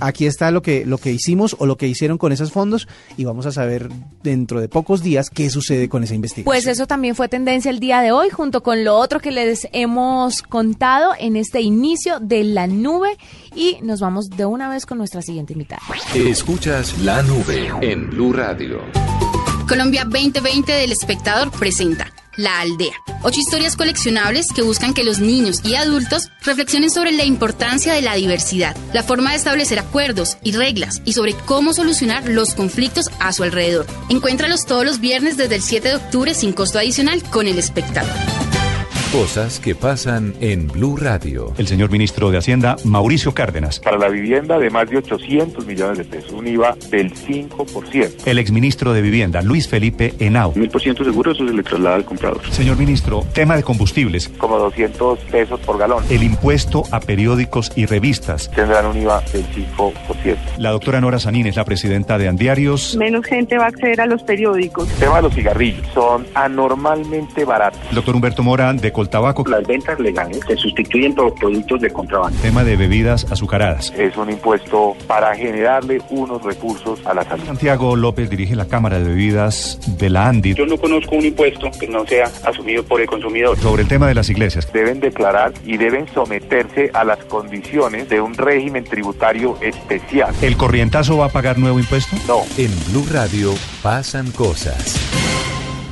aquí 0.01 0.27
está 0.27 0.51
lo 0.51 0.63
que, 0.63 0.85
lo 0.85 0.99
que 0.99 1.13
hicimos 1.13 1.55
o 1.59 1.67
lo 1.67 1.77
que 1.77 1.87
hicieron 1.87 2.19
con 2.19 2.33
esos 2.33 2.51
fondos 2.51 2.89
y 3.17 3.25
vamos 3.25 3.47
a 3.47 3.53
saber 3.53 3.89
dentro 4.23 4.61
de 4.61 4.69
pocos 4.69 5.03
días 5.03 5.31
qué 5.31 5.51
sucede 5.51 5.89
con 5.89 6.03
esa 6.03 6.15
investigación. 6.15 6.53
Pues 6.53 6.67
eso 6.67 6.87
también 6.87 7.15
fue 7.15 7.29
tendencia 7.29 7.71
el 7.71 7.79
día 7.81 8.01
de 8.01 8.11
hoy, 8.11 8.31
junto 8.31 8.63
con 8.63 8.85
lo 8.85 8.97
otro 8.97 9.21
que 9.21 9.31
les 9.31 9.69
hemos 9.73 10.43
contado 10.43 11.13
en 11.19 11.37
este 11.37 11.61
inicio 11.61 11.92
de 12.21 12.43
la 12.43 12.67
nube 12.67 13.19
y 13.55 13.77
nos 13.83 14.01
vamos 14.01 14.31
de 14.31 14.47
una 14.47 14.69
vez 14.69 14.87
con 14.87 14.97
nuestra 14.99 15.21
siguiente 15.21 15.53
invitada. 15.53 15.83
Escuchas 16.15 16.99
la 17.01 17.23
nube 17.23 17.71
en 17.83 18.09
Blue 18.09 18.33
Radio. 18.33 18.81
Colombia 19.69 20.05
2020 20.05 20.73
del 20.73 20.91
espectador 20.91 21.51
presenta 21.51 22.11
La 22.37 22.61
Aldea. 22.61 22.95
Ocho 23.23 23.41
historias 23.41 23.77
coleccionables 23.77 24.49
que 24.55 24.63
buscan 24.63 24.95
que 24.95 25.05
los 25.05 25.19
niños 25.19 25.61
y 25.65 25.75
adultos 25.75 26.31
reflexionen 26.43 26.91
sobre 26.91 27.13
la 27.13 27.25
importancia 27.25 27.93
de 27.93 28.03
la 28.03 28.15
diversidad, 28.15 28.75
la 28.95 29.03
forma 29.03 29.31
de 29.31 29.37
establecer 29.37 29.79
acuerdos 29.79 30.39
y 30.43 30.53
reglas 30.53 31.03
y 31.05 31.13
sobre 31.13 31.35
cómo 31.35 31.75
solucionar 31.75 32.27
los 32.27 32.55
conflictos 32.55 33.11
a 33.21 33.35
su 33.35 33.43
alrededor. 33.43 33.87
Encuéntralos 34.09 34.65
todos 34.65 34.87
los 34.87 34.99
viernes 34.99 35.37
desde 35.37 35.57
el 35.57 35.63
7 35.63 35.89
de 35.89 35.97
octubre 35.97 36.35
sin 36.35 36.55
costo 36.55 36.79
adicional 36.79 37.23
con 37.31 37.47
el 37.47 37.59
espectador. 37.59 38.11
Cosas 39.13 39.61
que 39.61 39.75
pasan 39.75 40.33
en 40.41 40.69
Blue 40.69 40.97
Radio. 40.97 41.53
El 41.59 41.67
señor 41.67 41.91
ministro 41.91 42.31
de 42.31 42.39
Hacienda, 42.39 42.77
Mauricio 42.83 43.35
Cárdenas. 43.35 43.79
Para 43.79 43.99
la 43.99 44.09
vivienda 44.09 44.59
de 44.59 44.71
más 44.71 44.89
de 44.89 44.97
800 44.97 45.67
millones 45.67 45.99
de 45.99 46.05
pesos, 46.05 46.33
un 46.33 46.49
IVA 46.49 46.75
del 46.89 47.13
5%. 47.13 48.11
El 48.25 48.39
exministro 48.39 48.95
de 48.95 49.03
Vivienda, 49.03 49.43
Luis 49.43 49.69
Felipe 49.69 50.15
Henao. 50.19 50.55
Mil 50.57 50.71
por 50.71 50.81
ciento 50.81 51.05
seguro, 51.05 51.33
eso 51.33 51.47
se 51.47 51.53
le 51.53 51.63
traslada 51.63 51.97
al 51.97 52.07
comprador. 52.07 52.41
Señor 52.53 52.79
ministro, 52.79 53.23
tema 53.35 53.55
de 53.55 53.63
combustibles. 53.63 54.31
Como 54.39 54.57
200 54.57 55.19
pesos 55.31 55.61
por 55.61 55.77
galón. 55.77 56.03
El 56.09 56.23
impuesto 56.23 56.85
a 56.91 57.01
periódicos 57.01 57.71
y 57.77 57.85
revistas. 57.85 58.51
Tendrán 58.53 58.87
un 58.87 58.97
IVA 58.97 59.21
del 59.31 59.45
5%. 59.45 60.37
La 60.57 60.71
doctora 60.71 61.03
Nora 61.03 61.19
Sanín 61.19 61.47
es 61.47 61.57
la 61.57 61.67
presidenta 61.67 62.17
de 62.17 62.29
Andiarios. 62.29 62.97
Menos 62.97 63.27
gente 63.27 63.59
va 63.59 63.65
a 63.67 63.69
acceder 63.69 64.01
a 64.01 64.07
los 64.07 64.23
periódicos. 64.23 64.91
El 64.91 64.97
tema 64.97 65.17
de 65.17 65.23
los 65.23 65.35
cigarrillos 65.35 65.87
son 65.93 66.27
anormalmente 66.35 67.45
baratos. 67.45 67.79
Doctor 67.93 68.15
Humberto 68.15 68.43
Mora 68.43 68.73
de 68.73 68.91
Coltabaco. 69.03 69.45
Las 69.49 69.67
ventas 69.67 69.99
legales 69.99 70.39
se 70.47 70.57
sustituyen 70.57 71.13
por 71.15 71.35
productos 71.35 71.81
de 71.81 71.91
contrabando. 71.91 72.39
Tema 72.41 72.63
de 72.63 72.77
bebidas 72.77 73.27
azucaradas. 73.33 73.93
Es 73.97 74.17
un 74.17 74.31
impuesto 74.31 74.95
para 75.09 75.35
generarle 75.35 76.01
unos 76.11 76.41
recursos 76.45 77.05
a 77.05 77.13
la 77.13 77.25
salud. 77.25 77.45
Santiago 77.45 77.97
López 77.97 78.31
dirige 78.31 78.55
la 78.55 78.67
Cámara 78.67 79.01
de 79.01 79.09
Bebidas 79.09 79.81
de 79.99 80.09
la 80.09 80.29
ANDI. 80.29 80.55
Yo 80.55 80.67
no 80.67 80.79
conozco 80.79 81.17
un 81.17 81.25
impuesto 81.25 81.69
que 81.81 81.89
no 81.89 82.07
sea 82.07 82.31
asumido 82.45 82.85
por 82.85 83.01
el 83.01 83.09
consumidor. 83.09 83.59
Sobre 83.59 83.83
el 83.83 83.89
tema 83.89 84.07
de 84.07 84.15
las 84.15 84.31
iglesias. 84.31 84.73
Deben 84.73 85.01
declarar 85.01 85.53
y 85.65 85.77
deben 85.79 86.07
someterse 86.15 86.91
a 86.95 87.03
las 87.03 87.19
condiciones 87.25 88.09
de 88.09 88.21
un 88.21 88.35
régimen 88.35 88.85
tributario 88.85 89.59
especial. 89.61 90.33
¿El 90.43 90.57
corrientazo 90.57 91.17
va 91.19 91.27
a 91.27 91.31
pagar 91.31 91.59
nuevo 91.59 91.81
impuesto? 91.81 92.15
No. 92.29 92.43
En 92.57 92.71
Blue 92.93 93.07
Radio 93.11 93.53
pasan 93.83 94.31
cosas. 94.31 94.97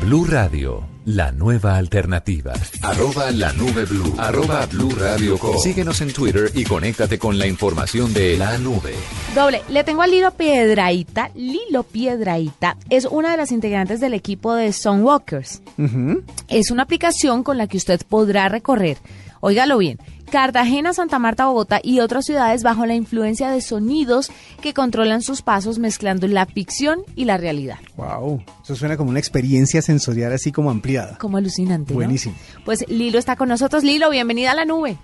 Blue 0.00 0.26
Radio, 0.26 0.82
la 1.04 1.32
nueva 1.32 1.76
alternativa. 1.76 2.52
Arroba 2.82 3.30
la 3.30 3.52
nube 3.52 3.84
blue. 3.84 4.14
Arroba 4.18 4.66
Blue 4.66 4.90
Radio 4.98 5.38
Com. 5.38 5.58
Síguenos 5.58 6.00
en 6.00 6.12
Twitter 6.12 6.50
y 6.54 6.64
conéctate 6.64 7.18
con 7.18 7.38
la 7.38 7.46
información 7.46 8.12
de 8.12 8.36
la 8.36 8.58
nube. 8.58 8.94
Doble, 9.34 9.62
le 9.68 9.84
tengo 9.84 10.02
a 10.02 10.06
Lilo 10.06 10.30
Piedraíta. 10.32 11.30
Lilo 11.34 11.82
Piedraíta 11.82 12.76
es 12.90 13.06
una 13.06 13.30
de 13.30 13.36
las 13.36 13.52
integrantes 13.52 14.00
del 14.00 14.14
equipo 14.14 14.54
de 14.54 14.74
Walkers. 14.84 15.62
Ujú. 15.78 16.22
Es 16.48 16.70
una 16.70 16.82
aplicación 16.82 17.42
con 17.42 17.58
la 17.58 17.66
que 17.66 17.76
usted 17.76 18.00
podrá 18.08 18.48
recorrer, 18.48 18.98
óigalo 19.40 19.78
bien, 19.78 19.98
Cartagena, 20.30 20.92
Santa 20.94 21.18
Marta, 21.18 21.46
Bogotá 21.46 21.80
y 21.82 22.00
otras 22.00 22.24
ciudades 22.24 22.62
bajo 22.62 22.86
la 22.86 22.94
influencia 22.94 23.50
de 23.50 23.60
sonidos 23.60 24.30
que 24.62 24.72
controlan 24.72 25.20
sus 25.22 25.42
pasos 25.42 25.78
mezclando 25.78 26.26
la 26.28 26.46
ficción 26.46 27.00
y 27.16 27.24
la 27.26 27.36
realidad. 27.36 27.78
Wow, 27.96 28.42
eso 28.62 28.74
suena 28.76 28.96
como 28.96 29.10
una 29.10 29.18
experiencia 29.18 29.82
sensorial 29.82 30.32
así 30.32 30.52
como 30.52 30.70
ampliada. 30.70 31.18
Como 31.18 31.36
alucinante. 31.36 31.92
¿no? 31.92 31.96
Buenísimo. 31.96 32.34
Pues 32.64 32.88
Lilo 32.88 33.18
está 33.18 33.36
con 33.36 33.48
nosotros. 33.48 33.84
Lilo, 33.84 34.08
bienvenida 34.10 34.52
a 34.52 34.54
la 34.54 34.64
nube. 34.64 34.96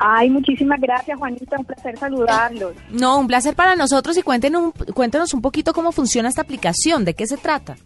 Ay, 0.00 0.30
muchísimas 0.30 0.80
gracias, 0.80 1.18
Juanita. 1.18 1.56
Un 1.58 1.64
placer 1.64 1.98
saludarlos. 1.98 2.72
No, 2.90 3.18
un 3.18 3.26
placer 3.26 3.54
para 3.56 3.74
nosotros 3.74 4.16
y 4.16 4.22
cuéntenos, 4.22 4.62
un- 4.62 4.72
cuéntenos 4.94 5.34
un 5.34 5.40
poquito 5.42 5.72
cómo 5.72 5.90
funciona 5.92 6.28
esta 6.28 6.42
aplicación, 6.42 7.04
de 7.04 7.14
qué 7.14 7.26
se 7.26 7.36
trata. 7.36 7.76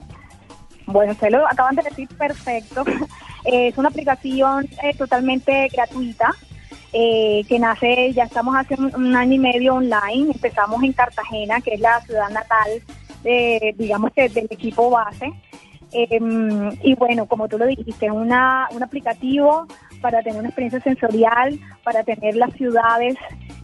Bueno, 0.92 1.12
ustedes 1.12 1.32
lo 1.32 1.46
acaban 1.46 1.74
de 1.74 1.82
decir 1.82 2.08
perfecto. 2.08 2.84
Eh, 3.44 3.66
es 3.66 3.76
una 3.76 3.88
aplicación 3.88 4.68
eh, 4.84 4.94
totalmente 4.96 5.66
gratuita 5.72 6.32
eh, 6.92 7.42
que 7.48 7.58
nace, 7.58 8.12
ya 8.12 8.22
estamos 8.22 8.54
hace 8.54 8.76
un, 8.76 9.16
año 9.16 9.34
y 9.34 9.38
medio 9.40 9.74
online. 9.74 10.30
Empezamos 10.32 10.80
en 10.84 10.92
Cartagena, 10.92 11.60
que 11.60 11.74
es 11.74 11.80
la 11.80 12.00
ciudad 12.02 12.30
natal, 12.30 12.70
de, 13.24 13.74
digamos 13.76 14.12
que 14.12 14.28
del 14.28 14.46
equipo 14.48 14.90
base. 14.90 15.32
Eh, 15.92 16.20
y 16.82 16.94
bueno, 16.94 17.26
como 17.26 17.48
tú 17.48 17.58
lo 17.58 17.66
dijiste, 17.66 18.06
es 18.06 18.12
una, 18.12 18.68
un 18.72 18.82
aplicativo 18.82 19.66
para 20.00 20.22
tener 20.22 20.38
una 20.38 20.48
experiencia 20.48 20.80
sensorial, 20.80 21.58
para 21.82 22.02
tener 22.02 22.36
las 22.36 22.52
ciudades 22.54 23.16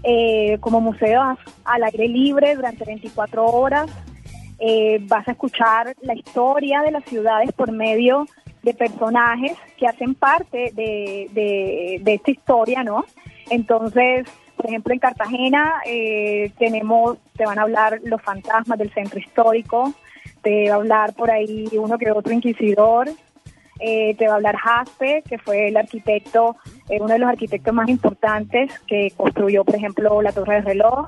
eh, 0.03 0.59
como 0.61 0.81
museos 0.81 1.39
al 1.65 1.85
aire 1.85 2.09
libre 2.09 2.55
durante 2.55 2.85
24 2.85 3.45
horas. 3.45 3.91
Eh, 4.61 4.99
vas 5.03 5.27
a 5.29 5.33
escuchar 5.33 5.95
la 6.03 6.15
historia 6.15 6.83
de 6.83 6.91
las 6.91 7.05
ciudades 7.05 7.53
por 7.53 7.71
medio 7.71 8.27
de 8.63 8.75
personajes 8.75 9.57
que 9.77 9.87
hacen 9.87 10.15
parte 10.15 10.73
de, 10.75 11.29
de- 11.33 12.15
esta 12.15 12.31
historia, 12.31 12.83
¿no? 12.83 13.05
Entonces, 13.51 14.27
por 14.57 14.67
ejemplo, 14.67 14.93
en 14.93 14.99
Cartagena 14.99 15.75
eh, 15.87 16.51
tenemos, 16.59 17.19
te 17.37 17.47
van 17.47 17.59
a 17.59 17.63
hablar 17.63 18.01
los 18.03 18.21
fantasmas 18.21 18.79
del 18.79 18.93
centro 18.93 19.21
histórico, 19.21 19.95
te 20.43 20.69
va 20.69 20.75
a 20.75 20.79
hablar 20.79 21.15
por 21.15 21.31
ahí 21.31 21.69
uno 21.79 21.97
que 21.97 22.11
otro 22.11 22.33
inquisidor, 22.33 23.09
eh, 23.81 24.17
te 24.17 24.27
va 24.27 24.33
a 24.33 24.37
hablar 24.37 24.57
Jaspe, 24.57 25.23
que 25.29 25.39
fue 25.39 25.69
el 25.69 25.77
arquitecto, 25.77 26.57
eh, 26.89 26.99
uno 27.01 27.13
de 27.13 27.21
los 27.21 27.29
arquitectos 27.29 27.73
más 27.73 27.89
importantes 27.89 28.73
que 28.89 29.13
construyó, 29.17 29.65
por 29.65 29.77
ejemplo, 29.77 30.21
la 30.21 30.33
Torre 30.33 30.57
del 30.57 30.65
Reloj. 30.65 31.07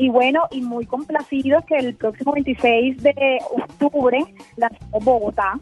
Y 0.00 0.08
bueno, 0.08 0.44
y 0.50 0.62
muy 0.62 0.86
complacidos 0.86 1.62
que 1.66 1.76
el 1.76 1.94
próximo 1.94 2.32
26 2.32 3.02
de 3.02 3.38
octubre 3.50 4.24
lanzamos 4.56 5.04
Bogotá 5.04 5.58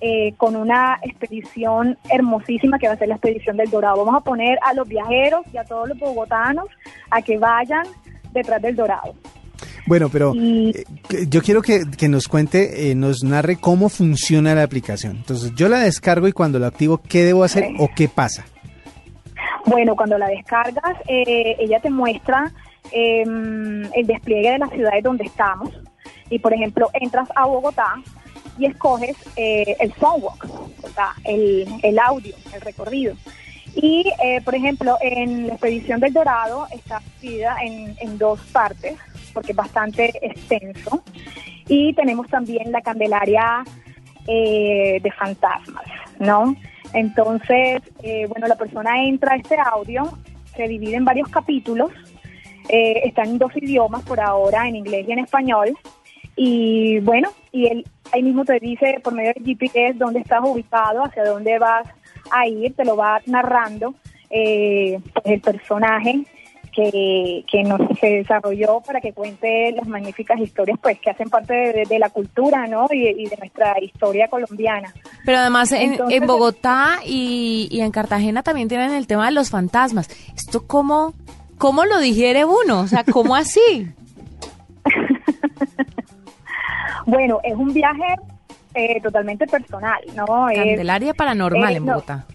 eh, 0.00 0.32
con 0.38 0.56
una 0.56 0.98
expedición 1.02 1.98
hermosísima 2.08 2.78
que 2.78 2.88
va 2.88 2.94
a 2.94 2.96
ser 2.96 3.08
la 3.08 3.16
expedición 3.16 3.58
del 3.58 3.68
Dorado. 3.68 4.02
Vamos 4.02 4.22
a 4.22 4.24
poner 4.24 4.58
a 4.62 4.72
los 4.72 4.88
viajeros 4.88 5.42
y 5.52 5.58
a 5.58 5.64
todos 5.64 5.86
los 5.90 5.98
bogotanos 5.98 6.64
a 7.10 7.20
que 7.20 7.36
vayan 7.36 7.86
detrás 8.32 8.62
del 8.62 8.74
Dorado. 8.74 9.14
Bueno, 9.86 10.08
pero 10.08 10.32
eh, 10.34 10.84
yo 11.28 11.42
quiero 11.42 11.60
que, 11.60 11.82
que 11.98 12.08
nos 12.08 12.26
cuente, 12.26 12.90
eh, 12.90 12.94
nos 12.94 13.22
narre 13.22 13.56
cómo 13.56 13.90
funciona 13.90 14.54
la 14.54 14.62
aplicación. 14.62 15.16
Entonces, 15.16 15.54
yo 15.56 15.68
la 15.68 15.80
descargo 15.80 16.26
y 16.26 16.32
cuando 16.32 16.58
la 16.58 16.68
activo, 16.68 17.02
¿qué 17.06 17.22
debo 17.22 17.44
hacer 17.44 17.66
o 17.78 17.90
qué 17.94 18.08
pasa? 18.08 18.46
Bueno, 19.66 19.94
cuando 19.94 20.16
la 20.16 20.28
descargas, 20.28 20.96
eh, 21.06 21.56
ella 21.58 21.80
te 21.80 21.90
muestra 21.90 22.50
eh, 22.92 23.22
el 23.22 24.06
despliegue 24.06 24.52
de 24.52 24.58
las 24.58 24.70
ciudades 24.70 25.02
donde 25.02 25.24
estamos. 25.24 25.70
Y, 26.30 26.38
por 26.38 26.52
ejemplo, 26.52 26.90
entras 26.94 27.28
a 27.34 27.46
Bogotá 27.46 27.94
y 28.58 28.66
escoges 28.66 29.16
eh, 29.36 29.76
el 29.80 29.92
Soundwalk, 29.94 30.44
o 30.44 30.88
el, 31.24 31.66
el 31.82 31.98
audio, 31.98 32.34
el 32.54 32.60
recorrido. 32.60 33.14
Y, 33.74 34.04
eh, 34.22 34.40
por 34.44 34.54
ejemplo, 34.54 34.96
en 35.00 35.48
la 35.48 35.54
expedición 35.54 36.00
del 36.00 36.12
Dorado 36.12 36.66
está 36.70 37.02
dividida 37.20 37.56
en, 37.62 37.96
en 38.00 38.18
dos 38.18 38.40
partes, 38.52 38.96
porque 39.32 39.52
es 39.52 39.56
bastante 39.56 40.12
extenso. 40.22 41.02
Y 41.66 41.92
tenemos 41.94 42.28
también 42.28 42.70
la 42.70 42.82
Candelaria 42.82 43.64
eh, 44.26 45.00
de 45.02 45.10
fantasmas, 45.12 45.84
¿no? 46.18 46.54
Entonces, 46.92 47.82
eh, 48.02 48.26
bueno, 48.28 48.46
la 48.46 48.56
persona 48.56 49.04
entra 49.04 49.32
a 49.32 49.36
este 49.36 49.56
audio, 49.58 50.16
se 50.54 50.68
divide 50.68 50.96
en 50.96 51.04
varios 51.04 51.28
capítulos, 51.28 51.90
eh, 52.68 53.02
están 53.04 53.28
en 53.30 53.38
dos 53.38 53.52
idiomas 53.56 54.02
por 54.02 54.20
ahora, 54.20 54.68
en 54.68 54.76
inglés 54.76 55.06
y 55.08 55.12
en 55.12 55.18
español, 55.20 55.76
y 56.36 56.98
bueno, 57.00 57.30
y 57.52 57.66
él 57.66 57.84
ahí 58.12 58.22
mismo 58.22 58.44
te 58.44 58.58
dice 58.58 59.00
por 59.02 59.14
medio 59.14 59.32
del 59.34 59.44
GPS 59.44 59.94
dónde 59.98 60.20
estás 60.20 60.40
ubicado, 60.44 61.04
hacia 61.04 61.24
dónde 61.24 61.58
vas 61.58 61.86
a 62.30 62.46
ir, 62.46 62.74
te 62.74 62.84
lo 62.84 62.96
va 62.96 63.20
narrando 63.26 63.94
eh, 64.30 64.98
pues, 65.12 65.26
el 65.26 65.40
personaje 65.40 66.24
que, 66.74 67.44
que 67.50 67.62
nos 67.62 67.80
se 68.00 68.06
desarrolló 68.08 68.80
para 68.80 69.00
que 69.00 69.12
cuente 69.12 69.70
las 69.72 69.86
magníficas 69.86 70.40
historias 70.40 70.76
pues 70.82 70.98
que 70.98 71.10
hacen 71.10 71.30
parte 71.30 71.54
de, 71.54 71.84
de 71.88 71.98
la 72.00 72.10
cultura 72.10 72.66
¿no? 72.66 72.88
y, 72.90 73.06
y 73.06 73.26
de 73.28 73.36
nuestra 73.36 73.76
historia 73.80 74.26
colombiana. 74.26 74.92
Pero 75.24 75.38
además 75.38 75.70
en, 75.70 75.92
Entonces- 75.92 76.20
en 76.20 76.26
Bogotá 76.26 76.98
y, 77.06 77.68
y 77.70 77.80
en 77.82 77.92
Cartagena 77.92 78.42
también 78.42 78.68
tienen 78.68 78.90
el 78.92 79.06
tema 79.06 79.26
de 79.26 79.32
los 79.32 79.50
fantasmas. 79.50 80.08
¿Esto 80.34 80.66
cómo, 80.66 81.14
cómo 81.58 81.84
lo 81.84 81.98
digiere 82.00 82.44
uno? 82.44 82.80
O 82.80 82.86
sea, 82.86 83.04
¿cómo 83.04 83.34
así? 83.36 83.88
Bueno, 87.06 87.38
es 87.42 87.54
un 87.54 87.72
viaje 87.74 88.14
eh, 88.74 89.00
totalmente 89.02 89.46
personal, 89.46 90.00
¿no? 90.16 90.48
Es- 90.48 90.56
Candelaria 90.58 91.12
paranormal 91.14 91.72
eh, 91.72 91.76
en 91.76 91.84
no. 91.84 91.92
Bogotá. 91.94 92.26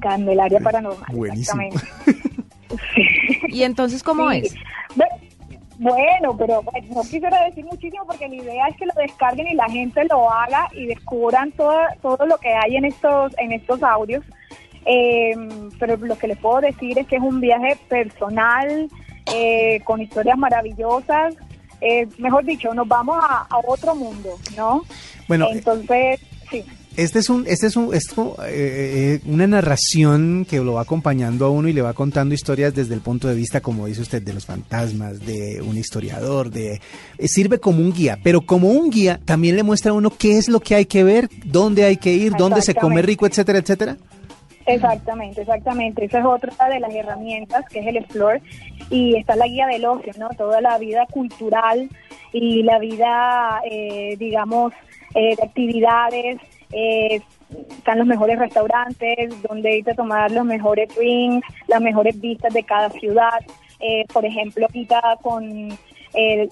Candelaria 0.00 0.58
paranormal. 0.60 1.06
Buenísimo. 1.14 1.62
Exactamente. 1.62 3.46
¿Y 3.48 3.62
entonces 3.62 4.02
cómo 4.02 4.30
Sí. 4.32 4.38
es? 4.38 4.54
Bueno, 5.78 6.34
pero 6.38 6.62
bueno, 6.62 6.86
no 6.94 7.02
quisiera 7.02 7.44
decir 7.44 7.64
muchísimo 7.66 8.04
porque 8.06 8.26
la 8.28 8.34
idea 8.34 8.66
es 8.68 8.76
que 8.76 8.86
lo 8.86 8.92
descarguen 8.96 9.46
y 9.46 9.54
la 9.54 9.68
gente 9.68 10.04
lo 10.10 10.32
haga 10.32 10.68
y 10.72 10.86
descubran 10.86 11.52
todo, 11.52 11.78
todo 12.02 12.24
lo 12.26 12.38
que 12.38 12.48
hay 12.48 12.76
en 12.76 12.86
estos, 12.86 13.32
en 13.38 13.52
estos 13.52 13.82
audios. 13.82 14.24
Eh, 14.86 15.34
pero 15.78 15.96
lo 15.96 16.16
que 16.16 16.28
les 16.28 16.38
puedo 16.38 16.60
decir 16.60 16.98
es 16.98 17.06
que 17.06 17.16
es 17.16 17.22
un 17.22 17.40
viaje 17.40 17.76
personal, 17.88 18.88
eh, 19.34 19.80
con 19.84 20.00
historias 20.00 20.38
maravillosas. 20.38 21.34
Eh, 21.80 22.06
mejor 22.18 22.44
dicho, 22.44 22.72
nos 22.72 22.88
vamos 22.88 23.18
a, 23.20 23.46
a 23.50 23.58
otro 23.66 23.94
mundo, 23.94 24.38
¿no? 24.56 24.84
Bueno, 25.28 25.48
Entonces, 25.52 26.20
sí. 26.50 26.64
Este 26.96 27.18
es 27.18 27.28
un, 27.28 27.44
este 27.46 27.66
es 27.66 27.76
un, 27.76 27.94
esto, 27.94 28.36
eh, 28.46 29.20
eh, 29.20 29.20
una 29.26 29.46
narración 29.46 30.46
que 30.48 30.60
lo 30.60 30.74
va 30.74 30.80
acompañando 30.80 31.44
a 31.44 31.50
uno 31.50 31.68
y 31.68 31.74
le 31.74 31.82
va 31.82 31.92
contando 31.92 32.34
historias 32.34 32.74
desde 32.74 32.94
el 32.94 33.02
punto 33.02 33.28
de 33.28 33.34
vista, 33.34 33.60
como 33.60 33.84
dice 33.84 34.00
usted, 34.00 34.22
de 34.22 34.32
los 34.32 34.46
fantasmas, 34.46 35.20
de 35.26 35.60
un 35.60 35.76
historiador, 35.76 36.50
de 36.50 36.80
eh, 37.18 37.28
sirve 37.28 37.60
como 37.60 37.80
un 37.80 37.92
guía, 37.92 38.18
pero 38.22 38.40
como 38.40 38.70
un 38.70 38.88
guía 38.88 39.20
también 39.26 39.56
le 39.56 39.62
muestra 39.62 39.90
a 39.90 39.94
uno 39.94 40.10
qué 40.10 40.38
es 40.38 40.48
lo 40.48 40.60
que 40.60 40.74
hay 40.74 40.86
que 40.86 41.04
ver, 41.04 41.28
dónde 41.44 41.84
hay 41.84 41.98
que 41.98 42.14
ir, 42.14 42.32
dónde 42.32 42.62
se 42.62 42.74
come 42.74 43.02
rico, 43.02 43.26
etcétera, 43.26 43.58
etcétera. 43.58 43.98
Exactamente, 44.66 45.42
exactamente. 45.42 46.04
Esa 46.04 46.18
es 46.18 46.24
otra 46.24 46.68
de 46.68 46.80
las 46.80 46.92
herramientas 46.92 47.64
que 47.68 47.78
es 47.78 47.86
el 47.86 47.98
Explore 47.98 48.42
y 48.90 49.16
está 49.16 49.36
la 49.36 49.46
guía 49.46 49.66
del 49.68 49.84
ocio, 49.84 50.12
¿no? 50.18 50.28
Toda 50.30 50.60
la 50.60 50.76
vida 50.78 51.06
cultural 51.06 51.88
y 52.32 52.64
la 52.64 52.80
vida, 52.80 53.60
eh, 53.70 54.16
digamos, 54.18 54.72
eh, 55.14 55.36
de 55.36 55.42
actividades. 55.42 56.40
Eh, 56.72 57.20
están 57.70 57.98
los 57.98 58.08
mejores 58.08 58.40
restaurantes, 58.40 59.40
donde 59.42 59.78
irte 59.78 59.92
a 59.92 59.94
tomar 59.94 60.32
los 60.32 60.44
mejores 60.44 60.92
drinks, 60.96 61.46
las 61.68 61.80
mejores 61.80 62.20
vistas 62.20 62.52
de 62.52 62.64
cada 62.64 62.90
ciudad. 62.90 63.38
Eh, 63.78 64.04
por 64.12 64.24
ejemplo, 64.24 64.66
ahorita 64.66 65.00
con 65.22 65.68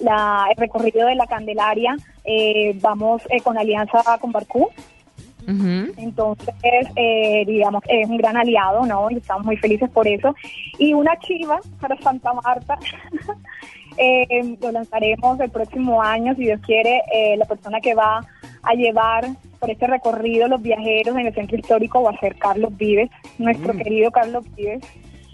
la, 0.00 0.46
el 0.50 0.56
recorrido 0.56 1.06
de 1.06 1.14
la 1.14 1.26
Candelaria, 1.26 1.96
vamos 2.82 3.22
con 3.42 3.56
alianza 3.56 4.02
con 4.20 4.30
Barcú. 4.30 4.68
Entonces, 5.46 6.54
eh, 6.96 7.44
digamos, 7.46 7.82
es 7.88 8.08
un 8.08 8.16
gran 8.16 8.36
aliado, 8.36 8.84
¿no? 8.86 9.10
Y 9.10 9.16
estamos 9.16 9.44
muy 9.44 9.56
felices 9.56 9.90
por 9.90 10.06
eso. 10.08 10.34
Y 10.78 10.94
una 10.94 11.18
chiva 11.18 11.60
para 11.80 11.96
Santa 11.98 12.32
Marta, 12.32 12.78
eh, 13.96 14.56
lo 14.60 14.72
lanzaremos 14.72 15.38
el 15.40 15.50
próximo 15.50 16.02
año, 16.02 16.34
si 16.34 16.42
Dios 16.42 16.60
quiere, 16.64 17.02
eh, 17.12 17.36
la 17.36 17.44
persona 17.44 17.80
que 17.80 17.94
va 17.94 18.20
a 18.62 18.74
llevar 18.74 19.26
por 19.60 19.70
este 19.70 19.86
recorrido 19.86 20.48
los 20.48 20.60
viajeros 20.62 21.16
en 21.16 21.26
el 21.26 21.34
centro 21.34 21.56
histórico 21.56 22.02
va 22.02 22.10
a 22.10 22.20
ser 22.20 22.36
Carlos 22.36 22.76
Vives, 22.76 23.10
nuestro 23.38 23.74
Mm. 23.74 23.78
querido 23.78 24.10
Carlos 24.10 24.44
Vives. 24.56 24.82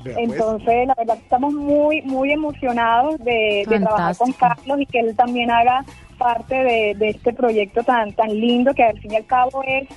Vea, 0.05 0.15
pues. 0.15 0.31
Entonces, 0.31 0.87
la 0.87 0.95
verdad, 0.95 1.19
estamos 1.19 1.53
muy, 1.53 2.01
muy 2.03 2.33
emocionados 2.33 3.19
de, 3.19 3.65
de 3.69 3.81
trabajar 3.81 4.17
con. 4.17 4.33
Carlos 4.33 4.81
y 4.81 4.87
que 4.87 5.01
él 5.01 5.15
también 5.15 5.51
haga 5.51 5.85
parte 6.21 6.55
de, 6.55 6.95
de 6.95 7.09
este 7.09 7.33
proyecto 7.33 7.83
tan, 7.83 8.13
tan 8.13 8.29
lindo 8.29 8.75
que 8.75 8.85
al 8.85 9.01
fin 9.01 9.13
y 9.13 9.17
al 9.17 9.25
cabo 9.25 9.63
es 9.67 9.89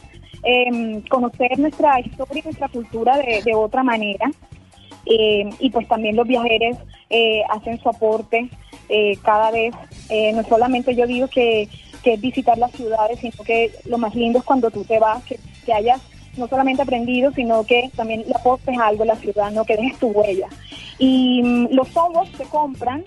em, 0.44 1.02
conocer 1.02 1.60
nuestra 1.60 2.00
historia 2.00 2.40
y 2.40 2.44
nuestra 2.46 2.70
cultura 2.70 3.18
de, 3.18 3.42
de 3.44 3.54
otra 3.54 3.84
manera. 3.84 4.32
Eh, 5.06 5.50
y 5.60 5.70
pues 5.70 5.86
también 5.90 6.16
los 6.16 6.26
viajeros 6.26 6.78
eh, 7.10 7.44
hacen 7.50 7.78
su 7.82 7.90
aporte 7.90 8.50
eh, 8.88 9.18
cada 9.22 9.52
vez. 9.52 9.76
Eh, 10.10 10.32
no 10.32 10.44
solamente 10.44 10.96
yo 10.96 11.06
digo 11.06 11.28
que, 11.28 11.68
que 12.04 12.14
es 12.14 12.22
visitar 12.22 12.58
las 12.58 12.72
ciudades, 12.72 13.20
sino 13.20 13.44
que 13.44 13.72
lo 13.86 13.98
más 13.98 14.16
lindo 14.16 14.40
es 14.40 14.46
cuando 14.46 14.72
tú 14.72 14.86
te 14.86 15.00
vas, 15.00 15.22
que, 15.26 15.38
que 15.66 15.74
hayas 15.74 16.02
no 16.38 16.48
solamente 16.48 16.82
aprendido, 16.82 17.32
sino 17.34 17.64
que 17.66 17.92
también 17.96 18.24
le 18.26 18.34
aportes 18.34 18.78
algo 18.80 19.04
a 19.04 19.08
la 19.08 19.16
ciudad, 19.18 19.52
no 19.52 19.66
que 19.66 19.76
dejes 19.76 20.00
tu 20.00 20.08
huella. 20.08 20.48
Y 20.98 21.42
mm, 21.44 21.68
los 21.72 21.96
hongos 21.96 22.30
se 22.38 22.46
compran, 22.46 23.04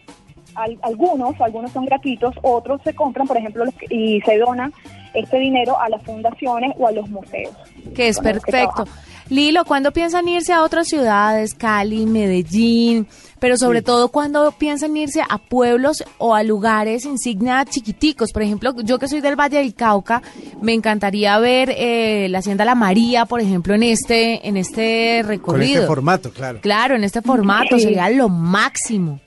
al- 0.56 0.78
algunos, 0.82 1.40
algunos 1.40 1.70
son 1.72 1.84
gratuitos, 1.84 2.34
otros 2.42 2.80
se 2.82 2.94
compran, 2.94 3.26
por 3.26 3.36
ejemplo, 3.36 3.64
los 3.64 3.74
y 3.90 4.20
se 4.22 4.38
donan 4.38 4.72
este 5.14 5.38
dinero 5.38 5.78
a 5.80 5.88
las 5.88 6.02
fundaciones 6.02 6.72
o 6.78 6.86
a 6.86 6.92
los 6.92 7.08
museos. 7.08 7.54
Que 7.94 8.08
es 8.08 8.16
con 8.16 8.26
que 8.26 8.32
perfecto. 8.32 8.84
Lilo, 9.28 9.64
¿cuándo 9.64 9.90
piensan 9.92 10.28
irse 10.28 10.52
a 10.52 10.62
otras 10.62 10.86
ciudades? 10.86 11.54
Cali, 11.54 12.06
Medellín, 12.06 13.08
pero 13.40 13.56
sobre 13.56 13.82
todo 13.82 14.08
cuando 14.08 14.52
piensan 14.52 14.96
irse 14.96 15.20
a 15.28 15.38
pueblos 15.38 16.04
o 16.18 16.34
a 16.36 16.44
lugares 16.44 17.04
insignia 17.06 17.64
chiquiticos. 17.64 18.30
Por 18.32 18.42
ejemplo, 18.42 18.72
yo 18.84 18.98
que 19.00 19.08
soy 19.08 19.20
del 19.20 19.34
Valle 19.34 19.58
del 19.58 19.74
Cauca, 19.74 20.22
me 20.60 20.74
encantaría 20.74 21.36
ver 21.40 21.74
eh, 21.76 22.28
la 22.30 22.38
Hacienda 22.38 22.64
La 22.64 22.76
María, 22.76 23.24
por 23.26 23.40
ejemplo, 23.40 23.74
en 23.74 23.82
este, 23.82 24.46
en 24.46 24.56
este 24.56 25.18
Con 25.22 25.28
recorrido. 25.30 25.74
este 25.74 25.86
formato, 25.88 26.30
claro. 26.30 26.60
Claro, 26.60 26.94
en 26.94 27.02
este 27.02 27.20
formato 27.20 27.78
Sí. 27.78 27.84
sería 27.84 28.08
lo 28.10 28.28
máximo. 28.28 29.18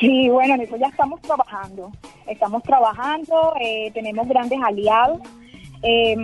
Sí, 0.00 0.28
bueno, 0.28 0.54
en 0.54 0.62
eso 0.62 0.76
ya 0.76 0.86
estamos 0.88 1.20
trabajando. 1.20 1.90
Estamos 2.26 2.62
trabajando, 2.62 3.54
eh, 3.60 3.90
tenemos 3.92 4.26
grandes 4.28 4.58
aliados. 4.62 5.20
Eh, 5.82 6.14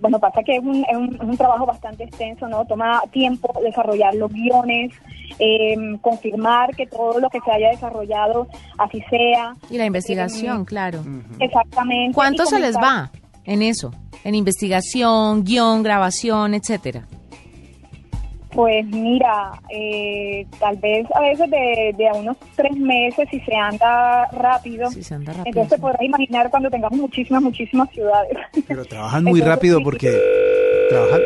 bueno, 0.00 0.18
pasa 0.20 0.42
que 0.44 0.56
es 0.56 0.62
un, 0.62 0.84
es, 0.88 0.96
un, 0.96 1.14
es 1.14 1.20
un 1.20 1.36
trabajo 1.36 1.66
bastante 1.66 2.04
extenso, 2.04 2.46
¿no? 2.48 2.64
Toma 2.66 3.02
tiempo 3.10 3.52
desarrollar 3.62 4.14
los 4.14 4.32
guiones, 4.32 4.92
eh, 5.38 5.74
confirmar 6.00 6.74
que 6.76 6.86
todo 6.86 7.18
lo 7.18 7.28
que 7.30 7.40
se 7.40 7.50
haya 7.50 7.70
desarrollado 7.70 8.46
así 8.78 9.02
sea. 9.10 9.54
Y 9.70 9.78
la 9.78 9.86
investigación, 9.86 10.62
Eh, 10.62 10.64
claro. 10.66 11.00
Exactamente. 11.40 12.14
¿Cuánto 12.14 12.46
se 12.46 12.60
les 12.60 12.76
va 12.76 13.10
en 13.44 13.62
eso? 13.62 13.92
En 14.24 14.34
investigación, 14.34 15.44
guion, 15.44 15.82
grabación, 15.82 16.54
etcétera. 16.54 17.06
Pues 18.58 18.84
mira, 18.86 19.52
eh, 19.68 20.44
tal 20.58 20.76
vez 20.78 21.06
a 21.14 21.20
veces 21.20 21.48
de, 21.48 21.94
de 21.96 22.08
a 22.08 22.14
unos 22.14 22.36
tres 22.56 22.76
meses 22.76 23.28
si 23.30 23.38
se 23.38 23.54
anda 23.54 24.26
rápido. 24.32 24.90
Si 24.90 25.04
se 25.04 25.14
anda 25.14 25.32
rápido, 25.32 25.46
Entonces 25.46 25.70
te 25.70 25.76
sí. 25.76 25.80
podrás 25.80 26.02
imaginar 26.02 26.50
cuando 26.50 26.68
tengamos 26.68 26.98
muchísimas, 26.98 27.40
muchísimas 27.40 27.88
ciudades. 27.90 28.36
Pero 28.66 28.84
trabajan 28.84 29.22
muy 29.22 29.38
Entonces, 29.38 29.48
rápido 29.54 29.78
sí. 29.78 29.84
porque 29.84 30.20
trabajan, 30.90 31.20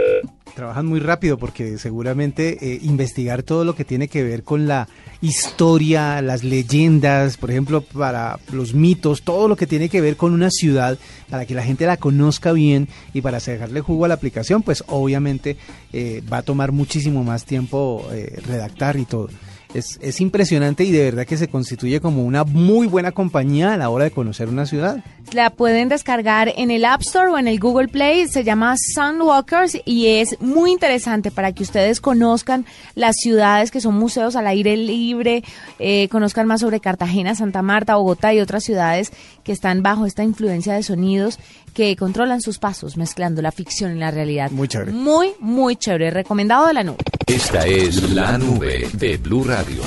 trabajan 0.55 0.87
muy 0.87 1.01
rápido 1.01 1.39
porque 1.39 1.79
seguramente 1.79 2.59
eh, 2.61 2.79
investigar 2.83 3.43
todo 3.43 3.65
lo 3.65 3.75
que 3.75 3.85
tiene 3.85 4.09
que 4.09 4.23
ver 4.23 4.43
con 4.43 4.67
la 4.67 4.89
historia, 5.21 6.21
las 6.21 6.45
leyendas, 6.45 7.37
por 7.37 7.51
ejemplo, 7.51 7.81
para 7.81 8.39
los 8.53 8.75
mitos, 8.75 9.23
todo 9.23 9.49
lo 9.49 9.57
que 9.57 9.67
tiene 9.67 9.89
que 9.89 10.01
ver 10.01 10.17
con 10.17 10.33
una 10.33 10.51
ciudad, 10.51 10.99
para 11.31 11.47
que 11.47 11.55
la 11.55 11.63
gente 11.63 11.87
la 11.87 11.97
conozca 11.97 12.53
bien 12.53 12.89
y 13.15 13.21
para 13.21 13.41
sacarle 13.41 13.81
jugo 13.81 14.05
a 14.05 14.09
la 14.09 14.15
aplicación, 14.15 14.63
pues 14.63 14.85
obviamente 14.89 15.57
eh, 15.93 16.23
va 16.31 16.39
a 16.39 16.43
tomar 16.43 16.73
muchísimo 16.73 17.25
más 17.25 17.45
tiempo 17.45 18.07
eh, 18.13 18.41
redactar 18.47 18.97
y 18.97 19.05
todo. 19.05 19.29
Es, 19.75 19.99
es 20.03 20.21
impresionante 20.21 20.85
y 20.85 20.91
de 20.91 21.05
verdad 21.05 21.27
que 21.27 21.37
se 21.37 21.49
constituye 21.49 22.01
como 22.01 22.25
una 22.25 22.45
muy 22.45 22.87
buena 22.87 23.13
compañía 23.13 23.73
a 23.73 23.77
la 23.77 23.89
hora 23.91 24.05
de 24.05 24.11
conocer 24.11 24.49
una 24.49 24.67
ciudad. 24.67 25.03
La 25.33 25.49
pueden 25.49 25.89
descargar 25.89 26.53
en 26.57 26.71
el 26.71 26.85
App 26.85 27.01
Store 27.01 27.31
o 27.31 27.39
en 27.39 27.49
el 27.49 27.59
Google 27.59 27.89
Play. 27.89 28.29
Se 28.29 28.45
llama 28.45 28.75
Sunwalkers 28.77 29.79
y 29.87 30.09
es 30.09 30.39
muy 30.41 30.73
interesante 30.73 31.31
para 31.31 31.53
que 31.53 31.63
ustedes 31.63 32.01
conozcan 32.01 32.67
las 32.95 33.17
ciudades 33.17 33.71
que 33.71 33.81
son 33.81 33.95
museos 33.95 34.37
al 34.37 34.47
aire 34.47 34.77
libre, 34.77 35.43
eh, 35.79 36.09
conozcan 36.09 36.47
más 36.47 36.61
sobre 36.61 36.81
Cartagena, 36.81 37.35
Santa 37.35 37.63
Marta, 37.63 37.97
Bogotá 37.97 38.35
y 38.35 38.41
otras 38.41 38.65
ciudades 38.65 39.11
que 39.43 39.53
están 39.53 39.83
bajo 39.83 40.05
esta 40.05 40.23
influencia 40.23 40.75
de 40.75 40.83
sonidos 40.83 41.39
que 41.73 41.97
controlan 41.97 42.41
sus 42.41 42.59
pasos, 42.59 42.97
mezclando 42.97 43.43
la 43.43 43.53
ficción 43.53 43.97
y 43.97 44.01
la 44.01 44.11
realidad. 44.11 44.51
Muy 44.51 44.69
chévere. 44.69 44.93
Muy, 44.93 45.33
muy 45.41 45.77
chévere. 45.77 46.11
Recomendado 46.11 46.67
de 46.67 46.75
la 46.75 46.85
nube. 46.85 46.99
Esta 47.27 47.67
es 47.67 48.11
la 48.11 48.37
nube 48.39 48.89
de 48.93 49.17
Blue 49.17 49.45
Radio. 49.45 49.83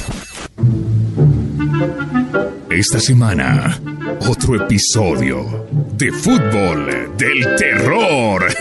Esta 2.69 2.99
semana, 2.99 3.79
otro 4.27 4.55
episodio 4.55 5.67
de 5.93 6.11
fútbol 6.11 7.15
del 7.17 7.55
terror. 7.55 8.45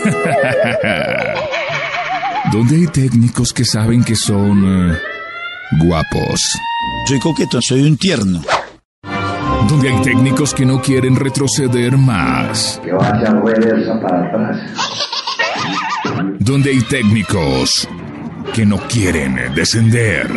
Donde 2.51 2.75
hay 2.75 2.87
técnicos 2.87 3.51
que 3.51 3.65
saben 3.65 4.03
que 4.03 4.15
son 4.15 4.93
eh, 4.93 4.97
guapos. 5.83 6.41
Soy 7.07 7.19
coqueto, 7.19 7.59
soy 7.61 7.81
un 7.81 7.97
tierno. 7.97 8.41
Donde 9.67 9.89
hay 9.89 10.01
técnicos 10.01 10.53
que 10.53 10.65
no 10.65 10.81
quieren 10.81 11.15
retroceder 11.15 11.97
más. 11.97 12.79
Que 12.83 12.91
vaya 12.91 13.31
reversa 13.31 13.99
para 13.99 14.27
atrás. 14.27 14.59
Donde 16.39 16.69
hay 16.69 16.81
técnicos 16.81 17.87
que 18.53 18.65
no 18.65 18.77
quieren 18.87 19.53
descender. 19.55 20.29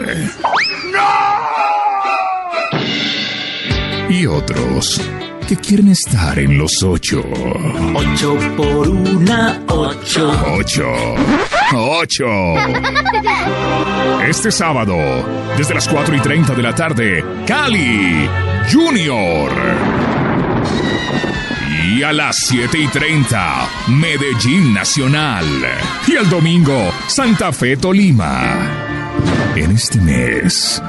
Y 4.08 4.26
otros 4.26 5.00
que 5.46 5.56
quieren 5.56 5.88
estar 5.88 6.38
en 6.38 6.56
los 6.56 6.82
ocho. 6.82 7.22
Ocho 7.94 8.36
por 8.56 8.88
una, 8.88 9.62
ocho. 9.68 10.32
Ocho. 10.58 10.86
Ocho. 11.74 12.26
Este 14.26 14.50
sábado, 14.50 14.96
desde 15.56 15.74
las 15.74 15.86
4 15.86 16.16
y 16.16 16.20
30 16.20 16.54
de 16.54 16.62
la 16.62 16.74
tarde, 16.74 17.24
Cali 17.46 18.28
Junior. 18.70 19.50
Y 21.86 22.02
a 22.02 22.12
las 22.12 22.36
7 22.46 22.78
y 22.78 22.86
30, 22.86 23.68
Medellín 23.88 24.74
Nacional. 24.74 25.46
Y 26.06 26.16
el 26.16 26.28
domingo, 26.28 26.92
Santa 27.06 27.50
Fe 27.52 27.76
Tolima. 27.76 28.56
En 29.56 29.70
este 29.72 30.00
mes, 30.00 30.82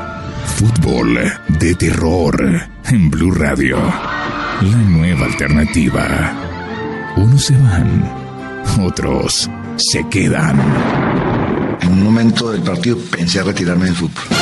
fútbol 0.58 1.20
de 1.48 1.76
terror 1.76 2.70
en 2.86 3.10
Blue 3.10 3.32
Radio. 3.32 3.78
La 3.78 4.78
nueva 4.78 5.26
alternativa. 5.26 6.34
Unos 7.16 7.46
se 7.46 7.58
van, 7.58 8.04
otros 8.82 9.50
se 9.78 10.08
quedan. 10.10 10.60
En 11.82 11.92
un 11.94 12.04
momento 12.04 12.52
del 12.52 12.62
partido 12.62 12.98
pensé 13.10 13.42
retirarme 13.42 13.86
del 13.86 13.96
fútbol. 13.96 14.39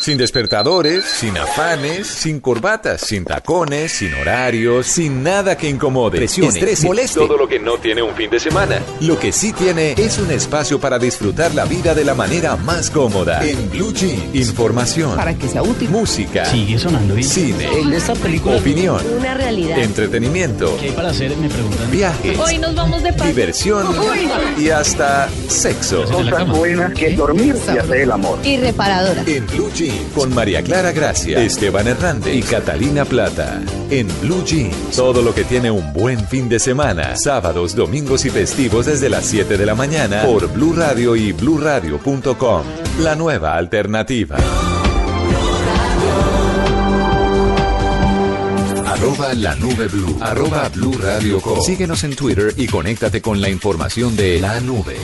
Sin 0.00 0.16
despertadores, 0.16 1.04
sin 1.04 1.36
afanes, 1.36 2.06
sin 2.06 2.40
corbatas, 2.40 3.02
sin 3.02 3.22
tacones, 3.22 3.92
sin 3.92 4.14
horarios, 4.14 4.86
sin 4.86 5.22
nada 5.22 5.58
que 5.58 5.68
incomode, 5.68 6.16
presione, 6.16 6.48
estrese, 6.48 6.86
moleste. 6.86 7.20
Todo 7.20 7.36
lo 7.36 7.46
que 7.46 7.58
no 7.58 7.76
tiene 7.76 8.00
un 8.00 8.14
fin 8.14 8.30
de 8.30 8.40
semana. 8.40 8.80
Lo 9.02 9.18
que 9.18 9.30
sí 9.30 9.52
tiene 9.52 9.92
es 9.98 10.16
un 10.16 10.30
espacio 10.30 10.80
para 10.80 10.98
disfrutar 10.98 11.54
la 11.54 11.66
vida 11.66 11.94
de 11.94 12.06
la 12.06 12.14
manera 12.14 12.56
más 12.56 12.88
cómoda. 12.88 13.44
En 13.44 13.68
Blue 13.68 13.92
Jeans. 13.92 14.34
Información. 14.34 15.16
Para 15.16 15.34
que 15.34 15.46
sea 15.46 15.62
útil. 15.62 15.90
Música. 15.90 16.46
Sigue 16.46 16.78
sonando 16.78 17.14
bien. 17.14 17.28
Cine. 17.28 17.68
De 17.68 17.96
esta 17.98 18.14
película. 18.14 18.56
Opinión. 18.56 19.04
Una 19.18 19.34
realidad. 19.34 19.80
Entretenimiento. 19.80 20.78
¿Qué 20.78 20.86
hay 20.86 20.92
para 20.92 21.10
hacer? 21.10 21.36
Me 21.36 21.50
preguntan. 21.50 21.90
Viajes. 21.90 22.38
Hoy 22.38 22.56
nos 22.56 22.74
vamos 22.74 23.02
de 23.02 23.12
paseo. 23.12 23.26
Diversión. 23.26 23.86
Y 24.56 24.70
hasta 24.70 25.28
sexo. 25.48 26.04
Cosas 26.04 26.48
buenas 26.48 26.94
que 26.94 27.10
dormir 27.10 27.54
y 27.66 27.76
hacer 27.76 28.00
el 28.00 28.12
amor. 28.12 28.38
Y 28.42 28.56
reparadora. 28.56 29.24
En 29.26 29.46
Blue 29.46 29.70
Jeans, 29.74 29.89
con 30.14 30.34
María 30.34 30.62
Clara 30.62 30.92
Gracia, 30.92 31.42
Esteban 31.42 31.88
Hernández 31.88 32.34
y 32.34 32.42
Catalina 32.42 33.04
Plata. 33.04 33.60
En 33.90 34.08
Blue 34.20 34.44
Jeans, 34.44 34.96
todo 34.96 35.22
lo 35.22 35.34
que 35.34 35.44
tiene 35.44 35.70
un 35.70 35.92
buen 35.92 36.26
fin 36.28 36.48
de 36.48 36.58
semana. 36.58 37.16
Sábados, 37.16 37.74
domingos 37.74 38.24
y 38.24 38.30
festivos 38.30 38.86
desde 38.86 39.08
las 39.08 39.26
7 39.26 39.56
de 39.56 39.66
la 39.66 39.74
mañana 39.74 40.22
por 40.22 40.52
Blue 40.52 40.74
Radio 40.74 41.16
y 41.16 41.32
bluradio.com. 41.32 42.62
La 43.00 43.16
nueva 43.16 43.56
alternativa. 43.56 44.36
Arroba 48.86 49.32
la 49.32 49.54
nube 49.54 49.88
blue. 49.88 50.18
Arroba 50.20 50.68
blue 50.68 50.92
radio 50.92 51.40
com. 51.40 51.58
Síguenos 51.62 52.04
en 52.04 52.14
Twitter 52.14 52.52
y 52.56 52.66
conéctate 52.66 53.22
con 53.22 53.40
la 53.40 53.48
información 53.48 54.14
de 54.14 54.38
la 54.40 54.60
nube. 54.60 54.96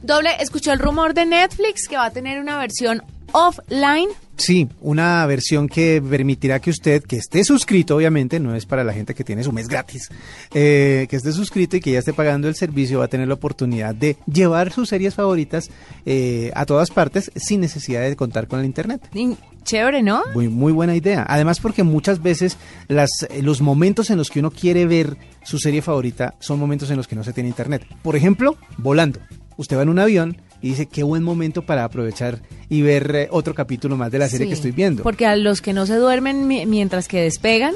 Doble, 0.00 0.30
escuchó 0.38 0.72
el 0.72 0.78
rumor 0.78 1.12
de 1.12 1.26
Netflix 1.26 1.88
que 1.88 1.96
va 1.96 2.04
a 2.04 2.10
tener 2.12 2.38
una 2.38 2.56
versión 2.56 3.02
offline. 3.36 4.08
Sí, 4.36 4.68
una 4.80 5.24
versión 5.26 5.68
que 5.68 6.02
permitirá 6.02 6.58
que 6.58 6.70
usted, 6.70 7.02
que 7.02 7.16
esté 7.16 7.44
suscrito, 7.44 7.96
obviamente, 7.96 8.40
no 8.40 8.54
es 8.54 8.66
para 8.66 8.84
la 8.84 8.92
gente 8.92 9.14
que 9.14 9.24
tiene 9.24 9.42
su 9.42 9.52
mes 9.52 9.68
gratis, 9.68 10.10
eh, 10.52 11.06
que 11.08 11.16
esté 11.16 11.32
suscrito 11.32 11.76
y 11.76 11.80
que 11.80 11.92
ya 11.92 12.00
esté 12.00 12.12
pagando 12.12 12.48
el 12.48 12.54
servicio, 12.54 12.98
va 12.98 13.06
a 13.06 13.08
tener 13.08 13.28
la 13.28 13.34
oportunidad 13.34 13.94
de 13.94 14.16
llevar 14.26 14.72
sus 14.72 14.88
series 14.88 15.14
favoritas 15.14 15.70
eh, 16.04 16.50
a 16.54 16.66
todas 16.66 16.90
partes 16.90 17.30
sin 17.36 17.60
necesidad 17.60 18.02
de 18.02 18.16
contar 18.16 18.46
con 18.46 18.60
el 18.60 18.66
Internet. 18.66 19.08
Y 19.14 19.36
Chévere, 19.64 20.00
¿no? 20.00 20.22
Muy, 20.32 20.46
muy 20.46 20.72
buena 20.72 20.94
idea. 20.94 21.26
Además 21.28 21.58
porque 21.58 21.82
muchas 21.82 22.22
veces 22.22 22.56
las, 22.86 23.10
eh, 23.28 23.42
los 23.42 23.60
momentos 23.60 24.10
en 24.10 24.16
los 24.16 24.30
que 24.30 24.38
uno 24.38 24.52
quiere 24.52 24.86
ver 24.86 25.16
su 25.42 25.58
serie 25.58 25.82
favorita 25.82 26.34
son 26.38 26.60
momentos 26.60 26.88
en 26.90 26.96
los 26.96 27.08
que 27.08 27.16
no 27.16 27.24
se 27.24 27.32
tiene 27.32 27.48
internet. 27.48 27.84
Por 28.02 28.14
ejemplo, 28.14 28.56
volando. 28.78 29.18
Usted 29.56 29.76
va 29.76 29.82
en 29.82 29.88
un 29.88 29.98
avión 29.98 30.36
y 30.66 30.70
dice, 30.70 30.86
qué 30.86 31.02
buen 31.02 31.22
momento 31.22 31.62
para 31.62 31.84
aprovechar 31.84 32.40
y 32.68 32.82
ver 32.82 33.14
eh, 33.14 33.28
otro 33.30 33.54
capítulo 33.54 33.96
más 33.96 34.10
de 34.10 34.18
la 34.18 34.28
serie 34.28 34.46
Sí, 34.46 34.48
que 34.50 34.54
estoy 34.54 34.70
viendo. 34.72 35.02
Porque 35.02 35.24
a 35.26 35.36
los 35.36 35.60
que 35.60 35.72
no 35.72 35.86
se 35.86 35.94
duermen 35.96 36.46
mi- 36.48 36.66
mientras 36.66 37.06
que 37.08 37.20
despegan, 37.22 37.74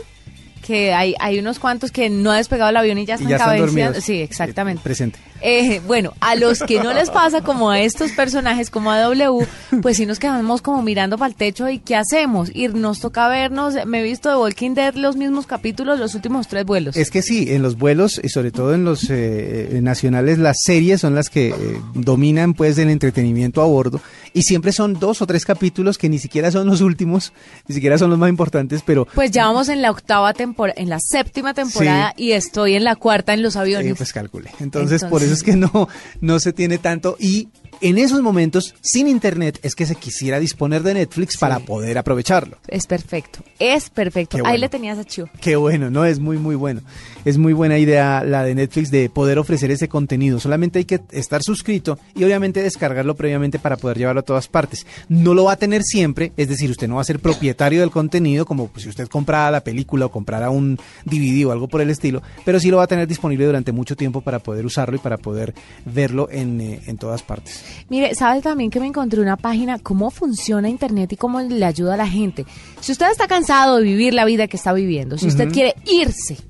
que 0.66 0.92
hay, 0.92 1.14
hay 1.20 1.38
unos 1.38 1.58
cuantos 1.58 1.90
que 1.90 2.10
no 2.10 2.30
ha 2.32 2.36
despegado 2.36 2.70
el 2.70 2.76
avión 2.76 2.98
y 2.98 3.06
ya 3.06 3.14
Y 3.14 3.16
están, 3.16 3.28
ya 3.28 3.36
están 3.36 3.48
cabeceando. 3.56 3.82
dormidos. 3.84 4.04
Sí, 4.04 4.20
exactamente. 4.20 4.80
Eh, 4.80 4.84
presente. 4.84 5.18
Eh, 5.42 5.80
bueno, 5.86 6.12
a 6.20 6.34
los 6.34 6.60
que 6.60 6.80
no 6.82 6.92
les 6.92 7.10
pasa 7.10 7.40
como 7.42 7.70
a 7.70 7.80
estos 7.80 8.12
personajes, 8.12 8.70
como 8.70 8.90
a 8.90 9.00
W, 9.00 9.46
pues 9.82 9.96
sí 9.96 10.06
nos 10.06 10.18
quedamos 10.18 10.62
como 10.62 10.82
mirando 10.82 11.16
para 11.18 11.28
el 11.30 11.34
techo 11.34 11.68
y 11.68 11.78
¿qué 11.78 11.96
hacemos? 11.96 12.50
Y 12.54 12.68
nos 12.68 13.00
toca 13.00 13.28
vernos, 13.28 13.74
me 13.86 14.00
he 14.00 14.02
visto 14.02 14.28
de 14.28 14.36
Walking 14.36 14.74
Dead 14.74 14.94
los 14.94 15.16
mismos 15.16 15.46
capítulos, 15.46 15.98
los 15.98 16.14
últimos 16.14 16.48
tres 16.48 16.64
vuelos. 16.64 16.96
Es 16.96 17.10
que 17.10 17.22
sí, 17.22 17.52
en 17.52 17.62
los 17.62 17.78
vuelos 17.78 18.20
y 18.22 18.28
sobre 18.28 18.50
todo 18.50 18.74
en 18.74 18.84
los 18.84 19.04
eh, 19.10 19.76
eh, 19.76 19.80
nacionales, 19.82 20.38
las 20.38 20.58
series 20.62 21.00
son 21.00 21.14
las 21.14 21.30
que 21.30 21.48
eh, 21.48 21.54
dominan 21.94 22.54
pues 22.54 22.76
el 22.78 22.90
entretenimiento 22.90 23.62
a 23.62 23.64
bordo 23.66 24.00
y 24.32 24.42
siempre 24.42 24.72
son 24.72 24.94
dos 24.94 25.22
o 25.22 25.26
tres 25.26 25.44
capítulos 25.44 25.98
que 25.98 26.08
ni 26.08 26.18
siquiera 26.18 26.50
son 26.50 26.66
los 26.66 26.80
últimos, 26.80 27.32
ni 27.66 27.74
siquiera 27.74 27.98
son 27.98 28.10
los 28.10 28.18
más 28.18 28.28
importantes, 28.28 28.82
pero 28.84 29.06
Pues 29.14 29.30
ya 29.30 29.46
vamos 29.46 29.68
en 29.68 29.82
la 29.82 29.90
octava 29.90 30.32
temporada, 30.34 30.80
en 30.80 30.88
la 30.88 30.98
séptima 31.00 31.54
temporada 31.54 32.14
y 32.16 32.32
estoy 32.32 32.74
en 32.74 32.84
la 32.84 32.96
cuarta 32.96 33.32
en 33.34 33.42
los 33.42 33.56
aviones. 33.56 33.96
Pues 33.96 34.12
calcule. 34.12 34.50
Entonces, 34.60 35.02
por 35.04 35.22
Entonces- 35.22 35.29
eso 35.30 35.38
es 35.38 35.42
que 35.42 35.56
no, 35.56 35.88
no 36.20 36.40
se 36.40 36.52
tiene 36.52 36.78
tanto. 36.78 37.16
Y 37.18 37.48
en 37.80 37.98
esos 37.98 38.20
momentos, 38.20 38.74
sin 38.80 39.08
internet, 39.08 39.58
es 39.62 39.74
que 39.74 39.86
se 39.86 39.94
quisiera 39.94 40.38
disponer 40.38 40.82
de 40.82 40.94
Netflix 40.94 41.36
para 41.36 41.60
poder 41.60 41.96
aprovecharlo. 41.98 42.58
Es 42.68 42.86
perfecto, 42.86 43.40
es 43.58 43.90
perfecto. 43.90 44.38
Ahí 44.44 44.58
le 44.58 44.68
tenías 44.68 44.98
a 44.98 45.04
Chivo. 45.04 45.28
Qué 45.40 45.56
bueno, 45.56 45.90
¿no? 45.90 46.04
Es 46.04 46.18
muy, 46.18 46.36
muy 46.36 46.56
bueno. 46.56 46.82
Es 47.24 47.36
muy 47.36 47.52
buena 47.52 47.78
idea 47.78 48.24
la 48.24 48.44
de 48.44 48.54
Netflix 48.54 48.90
de 48.90 49.10
poder 49.10 49.38
ofrecer 49.38 49.70
ese 49.70 49.88
contenido. 49.88 50.40
Solamente 50.40 50.78
hay 50.78 50.84
que 50.86 51.00
estar 51.10 51.42
suscrito 51.42 51.98
y 52.14 52.24
obviamente 52.24 52.62
descargarlo 52.62 53.14
previamente 53.14 53.58
para 53.58 53.76
poder 53.76 53.98
llevarlo 53.98 54.20
a 54.20 54.24
todas 54.24 54.48
partes. 54.48 54.86
No 55.08 55.34
lo 55.34 55.44
va 55.44 55.52
a 55.52 55.56
tener 55.56 55.82
siempre, 55.82 56.32
es 56.36 56.48
decir, 56.48 56.70
usted 56.70 56.88
no 56.88 56.96
va 56.96 57.02
a 57.02 57.04
ser 57.04 57.20
propietario 57.20 57.80
del 57.80 57.90
contenido 57.90 58.46
como 58.46 58.68
pues, 58.68 58.84
si 58.84 58.88
usted 58.88 59.08
comprara 59.08 59.50
la 59.50 59.60
película 59.62 60.06
o 60.06 60.10
comprara 60.10 60.50
un 60.50 60.78
DVD 61.04 61.46
o 61.46 61.52
algo 61.52 61.68
por 61.68 61.80
el 61.80 61.90
estilo, 61.90 62.22
pero 62.44 62.58
sí 62.58 62.70
lo 62.70 62.78
va 62.78 62.84
a 62.84 62.86
tener 62.86 63.06
disponible 63.06 63.44
durante 63.44 63.72
mucho 63.72 63.96
tiempo 63.96 64.22
para 64.22 64.38
poder 64.38 64.64
usarlo 64.64 64.96
y 64.96 64.98
para 64.98 65.18
poder 65.18 65.54
verlo 65.84 66.28
en, 66.30 66.60
eh, 66.60 66.80
en 66.86 66.96
todas 66.96 67.22
partes. 67.22 67.62
Mire, 67.88 68.14
¿sabe 68.14 68.40
también 68.40 68.70
que 68.70 68.80
me 68.80 68.86
encontré 68.86 69.20
una 69.20 69.36
página 69.36 69.78
cómo 69.78 70.10
funciona 70.10 70.68
Internet 70.68 71.12
y 71.12 71.16
cómo 71.16 71.40
le 71.40 71.64
ayuda 71.64 71.94
a 71.94 71.96
la 71.98 72.08
gente? 72.08 72.46
Si 72.80 72.92
usted 72.92 73.10
está 73.10 73.28
cansado 73.28 73.76
de 73.76 73.82
vivir 73.82 74.14
la 74.14 74.24
vida 74.24 74.46
que 74.46 74.56
está 74.56 74.72
viviendo, 74.72 75.18
si 75.18 75.26
usted 75.26 75.50
quiere 75.52 75.74
irse 75.86 76.49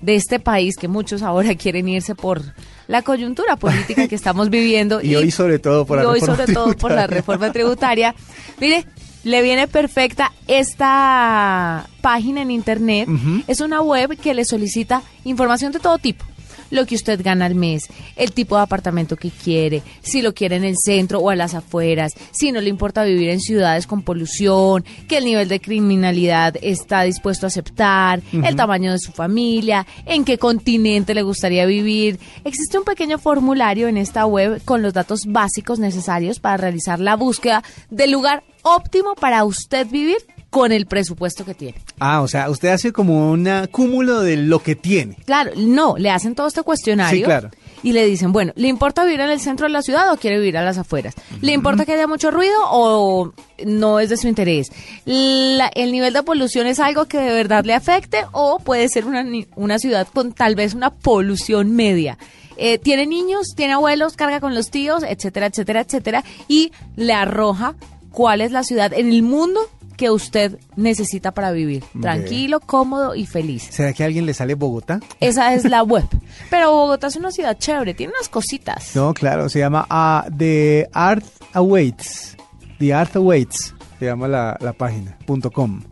de 0.00 0.14
este 0.14 0.40
país, 0.40 0.76
que 0.76 0.88
muchos 0.88 1.22
ahora 1.22 1.54
quieren 1.56 1.88
irse 1.88 2.14
por 2.14 2.42
la 2.88 3.02
coyuntura 3.02 3.56
política 3.56 4.08
que 4.08 4.14
estamos 4.14 4.50
viviendo. 4.50 5.00
Y 5.10 5.14
hoy 5.16 5.30
sobre 5.30 5.58
todo 5.58 5.86
por 5.86 5.98
la 5.98 6.08
hoy 6.08 6.20
reforma 6.20 6.36
sobre 6.36 6.54
todo 6.54 6.64
por 6.76 6.90
la 6.90 7.06
tributaria. 7.06 7.06
reforma 7.06 7.52
tributaria. 7.52 8.14
Mire, 8.60 8.86
le 9.24 9.42
viene 9.42 9.68
perfecta 9.68 10.32
esta 10.46 11.88
página 12.00 12.42
en 12.42 12.50
Internet. 12.50 13.08
Es 13.46 13.60
una 13.60 13.82
web 13.82 14.16
que 14.18 14.34
le 14.34 14.44
solicita 14.44 15.02
información 15.24 15.72
de 15.72 15.80
todo 15.80 15.98
tipo. 15.98 16.24
Lo 16.70 16.86
que 16.86 16.94
usted 16.94 17.20
gana 17.22 17.46
al 17.46 17.54
mes, 17.54 17.88
el 18.16 18.32
tipo 18.32 18.56
de 18.56 18.62
apartamento 18.62 19.16
que 19.16 19.30
quiere, 19.30 19.82
si 20.02 20.22
lo 20.22 20.34
quiere 20.34 20.56
en 20.56 20.64
el 20.64 20.76
centro 20.76 21.18
o 21.18 21.30
a 21.30 21.36
las 21.36 21.54
afueras, 21.54 22.12
si 22.30 22.52
no 22.52 22.60
le 22.60 22.68
importa 22.68 23.04
vivir 23.04 23.30
en 23.30 23.40
ciudades 23.40 23.86
con 23.86 24.02
polución, 24.02 24.84
que 25.08 25.18
el 25.18 25.24
nivel 25.24 25.48
de 25.48 25.60
criminalidad 25.60 26.56
está 26.62 27.02
dispuesto 27.02 27.46
a 27.46 27.48
aceptar, 27.48 28.22
el 28.32 28.56
tamaño 28.56 28.92
de 28.92 28.98
su 28.98 29.12
familia, 29.12 29.86
en 30.06 30.24
qué 30.24 30.38
continente 30.38 31.14
le 31.14 31.22
gustaría 31.22 31.66
vivir. 31.66 32.18
Existe 32.44 32.78
un 32.78 32.84
pequeño 32.84 33.18
formulario 33.18 33.88
en 33.88 33.96
esta 33.96 34.26
web 34.26 34.62
con 34.64 34.82
los 34.82 34.92
datos 34.92 35.22
básicos 35.26 35.78
necesarios 35.78 36.38
para 36.38 36.56
realizar 36.56 37.00
la 37.00 37.16
búsqueda 37.16 37.62
del 37.90 38.12
lugar 38.12 38.42
óptimo 38.62 39.14
para 39.14 39.44
usted 39.44 39.86
vivir 39.86 40.18
con 40.50 40.72
el 40.72 40.86
presupuesto 40.86 41.44
que 41.44 41.54
tiene. 41.54 41.78
Ah, 42.00 42.20
o 42.22 42.28
sea, 42.28 42.50
usted 42.50 42.70
hace 42.70 42.92
como 42.92 43.30
un 43.30 43.48
cúmulo 43.70 44.20
de 44.20 44.36
lo 44.36 44.60
que 44.62 44.74
tiene. 44.74 45.16
Claro, 45.24 45.52
no, 45.56 45.96
le 45.96 46.10
hacen 46.10 46.34
todo 46.34 46.48
este 46.48 46.62
cuestionario 46.64 47.20
Sí, 47.20 47.24
claro. 47.24 47.50
y 47.84 47.92
le 47.92 48.04
dicen, 48.06 48.32
bueno, 48.32 48.52
¿le 48.56 48.66
importa 48.66 49.04
vivir 49.04 49.20
en 49.20 49.30
el 49.30 49.38
centro 49.40 49.66
de 49.68 49.72
la 49.72 49.82
ciudad 49.82 50.12
o 50.12 50.16
quiere 50.16 50.38
vivir 50.40 50.56
a 50.58 50.64
las 50.64 50.76
afueras? 50.76 51.14
¿Le 51.40 51.52
importa 51.52 51.86
que 51.86 51.92
haya 51.92 52.08
mucho 52.08 52.32
ruido 52.32 52.56
o 52.68 53.32
no 53.64 54.00
es 54.00 54.08
de 54.08 54.16
su 54.16 54.26
interés? 54.26 54.72
La- 55.04 55.70
¿El 55.74 55.92
nivel 55.92 56.12
de 56.12 56.22
polución 56.24 56.66
es 56.66 56.80
algo 56.80 57.04
que 57.06 57.18
de 57.18 57.32
verdad 57.32 57.64
le 57.64 57.74
afecte 57.74 58.24
o 58.32 58.58
puede 58.58 58.88
ser 58.88 59.04
una, 59.06 59.24
una 59.54 59.78
ciudad 59.78 60.08
con 60.12 60.32
tal 60.32 60.56
vez 60.56 60.74
una 60.74 60.90
polución 60.90 61.76
media? 61.76 62.18
Eh, 62.56 62.78
tiene 62.78 63.06
niños, 63.06 63.54
tiene 63.56 63.74
abuelos, 63.74 64.16
carga 64.16 64.40
con 64.40 64.54
los 64.54 64.70
tíos, 64.70 65.02
etcétera, 65.08 65.46
etcétera, 65.46 65.80
etcétera, 65.82 66.24
y 66.48 66.72
le 66.96 67.12
arroja 67.14 67.74
cuál 68.10 68.40
es 68.40 68.50
la 68.52 68.64
ciudad 68.64 68.92
en 68.92 69.08
el 69.08 69.22
mundo 69.22 69.60
que 70.00 70.10
usted 70.10 70.58
necesita 70.76 71.32
para 71.32 71.52
vivir. 71.52 71.84
Tranquilo, 72.00 72.60
cómodo 72.60 73.14
y 73.14 73.26
feliz. 73.26 73.64
¿Será 73.70 73.92
que 73.92 74.02
a 74.02 74.06
alguien 74.06 74.24
le 74.24 74.32
sale 74.32 74.54
Bogotá? 74.54 74.98
Esa 75.20 75.52
es 75.52 75.66
la 75.66 75.82
web. 75.84 76.06
Pero 76.48 76.72
Bogotá 76.72 77.08
es 77.08 77.16
una 77.16 77.30
ciudad 77.30 77.58
chévere, 77.58 77.92
tiene 77.92 78.14
unas 78.16 78.30
cositas. 78.30 78.96
No, 78.96 79.12
claro, 79.12 79.50
se 79.50 79.58
llama 79.58 79.86
ah, 79.90 80.26
The 80.34 80.88
Art 80.94 81.26
Awaits. 81.52 82.34
The 82.78 82.94
Art 82.94 83.14
Awaits, 83.14 83.74
se 83.98 84.06
llama 84.06 84.26
la, 84.26 84.56
la 84.62 84.72
página, 84.72 85.18
punto 85.26 85.50
com. 85.50 85.82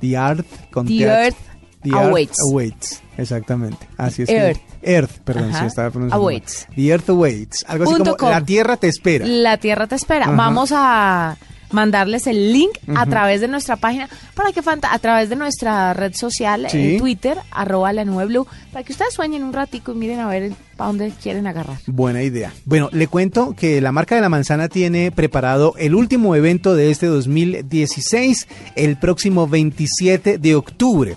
The 0.00 0.16
Art 0.16 0.46
con 0.70 0.86
The 0.86 0.98
TH. 0.98 1.02
Earth 1.02 1.36
The 1.82 1.88
Earth 1.90 2.06
Awaits. 2.06 2.38
Awaits, 2.48 3.02
exactamente. 3.18 3.88
Así 3.96 4.22
es. 4.22 4.28
Earth. 4.28 4.60
Que, 4.80 4.92
Earth, 4.94 5.18
perdón, 5.24 5.50
Ajá. 5.50 5.60
si 5.62 5.66
estaba 5.66 5.90
pronunciando. 5.90 6.24
mal. 6.24 6.34
Awaits. 6.34 6.68
The 6.76 6.86
Earth 6.88 7.10
Awaits. 7.10 7.64
Algo 7.66 7.82
así 7.84 7.94
Punto 7.94 8.16
como 8.16 8.16
com. 8.16 8.30
la 8.30 8.44
Tierra 8.44 8.76
te 8.76 8.86
espera. 8.86 9.26
La 9.26 9.56
Tierra 9.56 9.88
te 9.88 9.96
espera. 9.96 10.26
Ajá. 10.26 10.36
Vamos 10.36 10.70
a 10.72 11.36
mandarles 11.70 12.26
el 12.26 12.52
link 12.52 12.70
a 12.96 13.06
través 13.06 13.40
de 13.40 13.48
nuestra 13.48 13.76
página, 13.76 14.08
para 14.34 14.52
que 14.52 14.62
fanta- 14.62 14.92
a 14.92 14.98
través 14.98 15.28
de 15.28 15.36
nuestra 15.36 15.92
red 15.94 16.14
social, 16.14 16.66
Sí. 16.70 16.94
en 16.94 16.98
Twitter, 16.98 17.38
arroba 17.50 17.92
la 17.92 18.04
nube 18.04 18.26
blue, 18.26 18.46
para 18.72 18.84
que 18.84 18.92
ustedes 18.92 19.14
sueñen 19.14 19.44
un 19.44 19.52
ratico 19.52 19.92
y 19.92 19.94
miren 19.96 20.20
a 20.20 20.28
ver 20.28 20.52
para 20.76 20.88
dónde 20.88 21.12
quieren 21.22 21.46
agarrar. 21.46 21.76
Buena 21.86 22.22
idea. 22.22 22.52
Bueno, 22.64 22.88
le 22.92 23.06
cuento 23.06 23.54
que 23.56 23.80
la 23.80 23.92
marca 23.92 24.14
de 24.14 24.20
la 24.20 24.28
manzana 24.28 24.68
tiene 24.68 25.12
preparado 25.12 25.74
el 25.78 25.94
último 25.94 26.34
evento 26.34 26.74
de 26.74 26.90
este 26.90 27.06
2016, 27.06 28.46
el 28.76 28.96
próximo 28.96 29.46
27 29.48 30.38
de 30.38 30.54
octubre. 30.54 31.16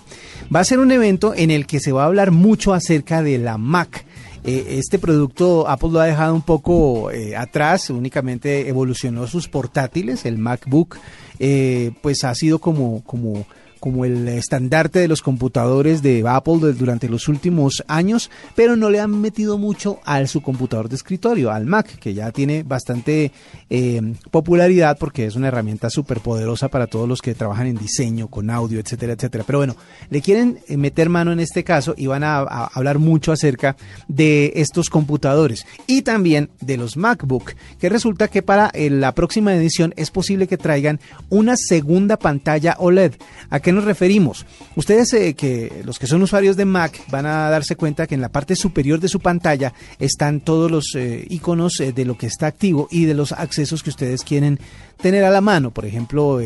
Va 0.54 0.60
a 0.60 0.64
ser 0.64 0.78
un 0.78 0.92
evento 0.92 1.34
en 1.34 1.50
el 1.50 1.66
que 1.66 1.80
se 1.80 1.92
va 1.92 2.02
a 2.02 2.06
hablar 2.06 2.30
mucho 2.30 2.74
acerca 2.74 3.22
de 3.22 3.38
la 3.38 3.56
Mac 3.58 4.04
eh, 4.44 4.78
este 4.78 4.98
producto 4.98 5.66
Apple 5.66 5.88
lo 5.90 6.00
ha 6.00 6.04
dejado 6.04 6.34
un 6.34 6.42
poco 6.42 7.10
eh, 7.10 7.34
atrás, 7.34 7.88
únicamente 7.88 8.68
evolucionó 8.68 9.26
sus 9.26 9.48
portátiles, 9.48 10.26
el 10.26 10.36
MacBook, 10.36 10.98
eh, 11.38 11.92
pues 12.02 12.24
ha 12.24 12.34
sido 12.34 12.58
como, 12.58 13.02
como 13.04 13.46
como 13.84 14.06
el 14.06 14.26
estandarte 14.28 14.98
de 14.98 15.08
los 15.08 15.20
computadores 15.20 16.00
de 16.00 16.24
Apple 16.26 16.72
durante 16.72 17.06
los 17.06 17.28
últimos 17.28 17.84
años, 17.86 18.30
pero 18.54 18.76
no 18.76 18.88
le 18.88 18.98
han 18.98 19.20
metido 19.20 19.58
mucho 19.58 20.00
a 20.06 20.26
su 20.26 20.40
computador 20.40 20.88
de 20.88 20.96
escritorio, 20.96 21.50
al 21.50 21.66
Mac, 21.66 21.98
que 21.98 22.14
ya 22.14 22.30
tiene 22.30 22.62
bastante 22.62 23.30
eh, 23.68 24.00
popularidad 24.30 24.96
porque 24.98 25.26
es 25.26 25.36
una 25.36 25.48
herramienta 25.48 25.90
súper 25.90 26.20
poderosa 26.20 26.68
para 26.68 26.86
todos 26.86 27.06
los 27.06 27.20
que 27.20 27.34
trabajan 27.34 27.66
en 27.66 27.76
diseño, 27.76 28.28
con 28.28 28.48
audio, 28.48 28.80
etcétera, 28.80 29.12
etcétera. 29.12 29.44
Pero 29.46 29.58
bueno, 29.58 29.76
le 30.08 30.22
quieren 30.22 30.60
eh, 30.66 30.78
meter 30.78 31.10
mano 31.10 31.32
en 31.32 31.40
este 31.40 31.62
caso 31.62 31.94
y 31.94 32.06
van 32.06 32.24
a, 32.24 32.38
a 32.38 32.70
hablar 32.72 32.98
mucho 32.98 33.32
acerca 33.32 33.76
de 34.08 34.54
estos 34.56 34.88
computadores 34.88 35.66
y 35.86 36.00
también 36.00 36.48
de 36.62 36.78
los 36.78 36.96
MacBook, 36.96 37.52
que 37.78 37.90
resulta 37.90 38.28
que 38.28 38.40
para 38.40 38.70
eh, 38.72 38.88
la 38.88 39.12
próxima 39.12 39.54
edición 39.54 39.92
es 39.98 40.10
posible 40.10 40.46
que 40.46 40.56
traigan 40.56 41.00
una 41.28 41.54
segunda 41.58 42.16
pantalla 42.16 42.76
OLED. 42.78 43.12
¿A 43.50 43.60
qué 43.60 43.73
nos 43.74 43.84
referimos? 43.84 44.46
Ustedes 44.76 45.12
eh, 45.12 45.34
que 45.34 45.82
los 45.84 45.98
que 45.98 46.06
son 46.06 46.22
usuarios 46.22 46.56
de 46.56 46.64
Mac 46.64 47.00
van 47.10 47.26
a 47.26 47.50
darse 47.50 47.76
cuenta 47.76 48.06
que 48.06 48.14
en 48.14 48.20
la 48.20 48.28
parte 48.28 48.56
superior 48.56 49.00
de 49.00 49.08
su 49.08 49.20
pantalla 49.20 49.72
están 49.98 50.40
todos 50.40 50.70
los 50.70 50.94
eh, 50.94 51.26
iconos 51.28 51.80
eh, 51.80 51.92
de 51.92 52.04
lo 52.04 52.16
que 52.16 52.26
está 52.26 52.46
activo 52.46 52.88
y 52.90 53.04
de 53.04 53.14
los 53.14 53.32
accesos 53.32 53.82
que 53.82 53.90
ustedes 53.90 54.22
quieren 54.22 54.58
tener 55.00 55.24
a 55.24 55.30
la 55.30 55.40
mano. 55.40 55.72
Por 55.72 55.84
ejemplo, 55.84 56.40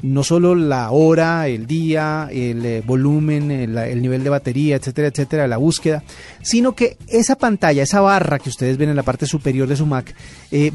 no 0.00 0.22
solo 0.22 0.54
la 0.54 0.90
hora, 0.90 1.48
el 1.48 1.66
día, 1.66 2.28
el 2.30 2.82
volumen, 2.82 3.50
el, 3.50 3.76
el 3.76 4.00
nivel 4.00 4.22
de 4.22 4.30
batería, 4.30 4.76
etcétera, 4.76 5.08
etcétera, 5.08 5.48
la 5.48 5.56
búsqueda, 5.56 6.04
sino 6.40 6.74
que 6.74 6.96
esa 7.08 7.36
pantalla, 7.36 7.82
esa 7.82 8.00
barra 8.00 8.38
que 8.38 8.48
ustedes 8.48 8.78
ven 8.78 8.90
en 8.90 8.96
la 8.96 9.02
parte 9.02 9.26
superior 9.26 9.66
de 9.66 9.76
su 9.76 9.86
Mac, 9.86 10.14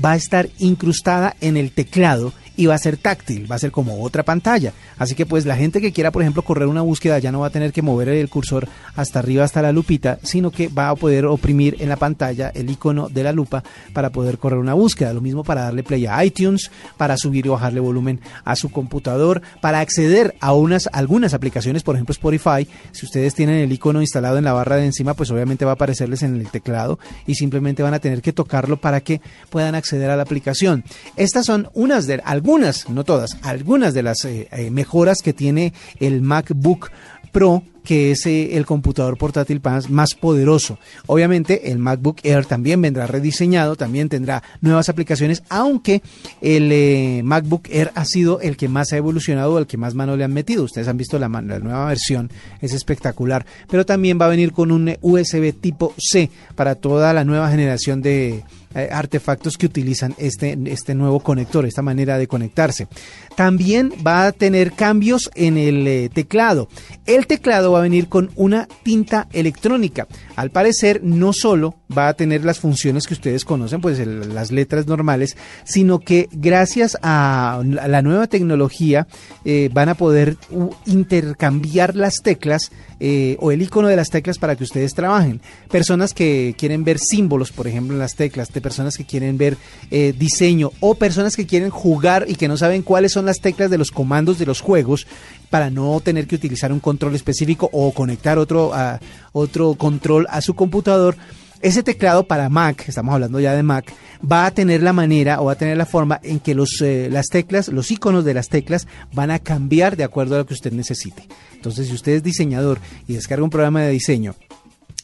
va 0.03 0.11
a 0.11 0.15
estar 0.17 0.49
incrustada 0.59 1.35
en 1.39 1.57
el 1.57 1.71
teclado 1.71 2.33
y 2.59 2.65
va 2.65 2.75
a 2.75 2.77
ser 2.77 2.97
táctil, 2.97 3.49
va 3.49 3.55
a 3.55 3.59
ser 3.59 3.71
como 3.71 4.03
otra 4.03 4.23
pantalla. 4.23 4.73
Así 4.97 5.15
que 5.15 5.25
pues 5.25 5.45
la 5.45 5.55
gente 5.55 5.79
que 5.79 5.93
quiera, 5.93 6.11
por 6.11 6.23
ejemplo, 6.23 6.41
correr 6.41 6.67
una 6.67 6.81
búsqueda 6.81 7.17
ya 7.17 7.31
no 7.31 7.39
va 7.39 7.47
a 7.47 7.51
tener 7.51 7.71
que 7.71 7.81
mover 7.81 8.09
el 8.09 8.27
cursor 8.27 8.67
hasta 8.97 9.19
arriba, 9.19 9.45
hasta 9.45 9.61
la 9.61 9.71
lupita, 9.71 10.19
sino 10.23 10.51
que 10.51 10.67
va 10.67 10.89
a 10.89 10.95
poder 10.95 11.25
oprimir 11.25 11.77
en 11.79 11.87
la 11.87 11.95
pantalla 11.95 12.51
el 12.53 12.69
icono 12.69 13.07
de 13.07 13.23
la 13.23 13.31
lupa 13.31 13.63
para 13.93 14.09
poder 14.09 14.39
correr 14.39 14.59
una 14.59 14.73
búsqueda. 14.73 15.13
Lo 15.13 15.21
mismo 15.21 15.45
para 15.45 15.61
darle 15.61 15.83
play 15.83 16.05
a 16.05 16.21
iTunes, 16.25 16.69
para 16.97 17.15
subir 17.15 17.45
y 17.45 17.49
bajarle 17.49 17.79
volumen 17.79 18.19
a 18.43 18.57
su 18.57 18.69
computador, 18.69 19.41
para 19.61 19.79
acceder 19.79 20.35
a 20.41 20.51
unas 20.51 20.89
algunas 20.91 21.33
aplicaciones, 21.33 21.83
por 21.83 21.95
ejemplo 21.95 22.11
Spotify. 22.11 22.67
Si 22.91 23.05
ustedes 23.05 23.35
tienen 23.35 23.55
el 23.55 23.71
icono 23.71 24.01
instalado 24.01 24.37
en 24.37 24.43
la 24.43 24.51
barra 24.51 24.75
de 24.75 24.85
encima, 24.85 25.13
pues 25.13 25.31
obviamente 25.31 25.63
va 25.63 25.71
a 25.71 25.75
aparecerles 25.75 26.23
en 26.23 26.35
el 26.35 26.49
teclado 26.49 26.99
y 27.25 27.35
simplemente 27.35 27.83
van 27.83 27.93
a 27.93 27.99
tener 27.99 28.21
que 28.21 28.33
tocarlo 28.33 28.81
para 28.81 28.99
que 28.99 29.21
puedan 29.49 29.75
acceder 29.75 30.09
a 30.09 30.17
la 30.17 30.23
aplicación. 30.23 30.83
Estas 31.15 31.45
son 31.45 31.69
unas 31.73 32.05
de 32.05 32.21
algunas, 32.25 32.48
no 32.89 33.03
todas, 33.03 33.37
algunas 33.43 33.93
de 33.93 34.01
las 34.01 34.25
eh, 34.25 34.47
eh, 34.51 34.71
mejoras 34.71 35.19
que 35.21 35.33
tiene 35.33 35.71
el 35.99 36.23
MacBook 36.23 36.89
Pro 37.31 37.61
que 37.83 38.11
es 38.11 38.25
eh, 38.25 38.57
el 38.57 38.65
computador 38.65 39.17
portátil 39.17 39.61
más, 39.89 40.13
poderoso. 40.15 40.79
Obviamente 41.07 41.71
el 41.71 41.79
MacBook 41.79 42.17
Air 42.23 42.45
también 42.45 42.81
vendrá 42.81 43.07
rediseñado, 43.07 43.75
también 43.75 44.09
tendrá 44.09 44.43
nuevas 44.61 44.89
aplicaciones, 44.89 45.43
aunque 45.49 46.01
el 46.41 46.71
eh, 46.71 47.21
MacBook 47.23 47.67
Air 47.69 47.91
ha 47.95 48.05
sido 48.05 48.39
el 48.41 48.57
que 48.57 48.69
más 48.69 48.93
ha 48.93 48.97
evolucionado, 48.97 49.57
el 49.57 49.67
que 49.67 49.77
más 49.77 49.95
mano 49.95 50.15
le 50.15 50.23
han 50.23 50.33
metido. 50.33 50.63
Ustedes 50.63 50.87
han 50.87 50.97
visto 50.97 51.19
la, 51.19 51.29
la 51.29 51.59
nueva 51.59 51.85
versión, 51.85 52.29
es 52.61 52.73
espectacular, 52.73 53.45
pero 53.69 53.85
también 53.85 54.19
va 54.19 54.25
a 54.25 54.29
venir 54.29 54.51
con 54.51 54.71
un 54.71 54.89
eh, 54.89 54.99
USB 55.01 55.53
tipo 55.59 55.93
C 55.97 56.29
para 56.55 56.75
toda 56.75 57.13
la 57.13 57.23
nueva 57.23 57.49
generación 57.49 58.01
de 58.01 58.43
artefactos 58.91 59.57
que 59.57 59.65
utilizan 59.65 60.13
este, 60.19 60.55
este 60.67 60.93
nuevo 60.93 61.21
conector, 61.21 61.65
esta 61.65 61.81
manera 61.81 62.19
de 62.19 62.27
conectarse. 62.27 62.87
También 63.35 63.91
va 64.05 64.27
a 64.27 64.31
tener 64.31 64.73
cambios 64.73 65.31
en 65.33 65.57
el 65.57 66.11
teclado. 66.11 66.69
El 67.07 67.25
teclado 67.25 67.68
va 67.71 67.79
a 67.79 67.83
venir 67.83 68.09
con 68.09 68.31
una 68.35 68.67
tinta 68.83 69.27
electrónica. 69.33 70.07
Al 70.35 70.51
parecer, 70.51 71.01
no 71.03 71.33
solo 71.33 71.75
va 71.95 72.07
a 72.07 72.13
tener 72.13 72.45
las 72.45 72.59
funciones 72.59 73.07
que 73.07 73.13
ustedes 73.13 73.45
conocen, 73.45 73.81
pues 73.81 73.99
las 74.05 74.51
letras 74.51 74.87
normales, 74.87 75.37
sino 75.63 75.99
que 75.99 76.29
gracias 76.31 76.97
a 77.01 77.61
la 77.63 78.01
nueva 78.01 78.27
tecnología 78.27 79.07
eh, 79.45 79.69
van 79.73 79.89
a 79.89 79.95
poder 79.95 80.37
intercambiar 80.85 81.95
las 81.95 82.21
teclas 82.23 82.71
eh, 82.99 83.37
o 83.39 83.51
el 83.51 83.61
icono 83.61 83.87
de 83.87 83.95
las 83.95 84.09
teclas 84.09 84.37
para 84.37 84.55
que 84.55 84.63
ustedes 84.63 84.93
trabajen. 84.93 85.41
Personas 85.71 86.13
que 86.13 86.53
quieren 86.57 86.83
ver 86.83 86.99
símbolos, 86.99 87.51
por 87.51 87.67
ejemplo, 87.67 87.93
en 87.95 87.99
las 87.99 88.15
teclas, 88.15 88.51
de 88.51 88.61
personas 88.61 88.97
que 88.97 89.05
quieren 89.05 89.37
ver 89.37 89.57
eh, 89.89 90.13
diseño 90.17 90.71
o 90.81 90.95
personas 90.95 91.35
que 91.35 91.47
quieren 91.47 91.69
jugar 91.69 92.25
y 92.27 92.35
que 92.35 92.47
no 92.47 92.57
saben 92.57 92.81
cuáles 92.81 93.13
son 93.13 93.25
las 93.25 93.39
teclas 93.39 93.69
de 93.69 93.77
los 93.77 93.91
comandos 93.91 94.37
de 94.37 94.45
los 94.45 94.61
juegos 94.61 95.07
para 95.49 95.69
no 95.69 95.99
tener 95.99 96.27
que 96.27 96.35
utilizar 96.35 96.71
un 96.71 96.79
control 96.79 97.15
específico 97.15 97.69
o 97.71 97.91
conectar 97.93 98.37
otro, 98.37 98.73
a, 98.73 98.99
otro 99.31 99.75
control 99.75 100.27
a 100.29 100.41
su 100.41 100.53
computador. 100.55 101.15
Ese 101.61 101.83
teclado 101.83 102.25
para 102.25 102.47
Mac, 102.47 102.85
estamos 102.87 103.13
hablando 103.13 103.39
ya 103.39 103.53
de 103.53 103.63
Mac, 103.63 103.93
va 104.29 104.45
a 104.45 104.51
tener 104.51 104.81
la 104.81 104.93
manera 104.93 105.41
o 105.41 105.45
va 105.45 105.53
a 105.53 105.57
tener 105.57 105.75
la 105.75 105.85
forma 105.85 106.19
en 106.23 106.39
que 106.39 106.55
los, 106.55 106.81
eh, 106.81 107.09
las 107.11 107.27
teclas, 107.27 107.67
los 107.67 107.91
iconos 107.91 108.23
de 108.23 108.33
las 108.33 108.47
teclas 108.47 108.87
van 109.13 109.29
a 109.29 109.39
cambiar 109.39 109.97
de 109.97 110.05
acuerdo 110.05 110.35
a 110.35 110.37
lo 110.39 110.45
que 110.45 110.53
usted 110.53 110.71
necesite. 110.71 111.27
Entonces, 111.53 111.87
si 111.87 111.93
usted 111.93 112.13
es 112.13 112.23
diseñador 112.23 112.79
y 113.07 113.13
descarga 113.13 113.43
un 113.43 113.49
programa 113.49 113.81
de 113.81 113.91
diseño 113.91 114.35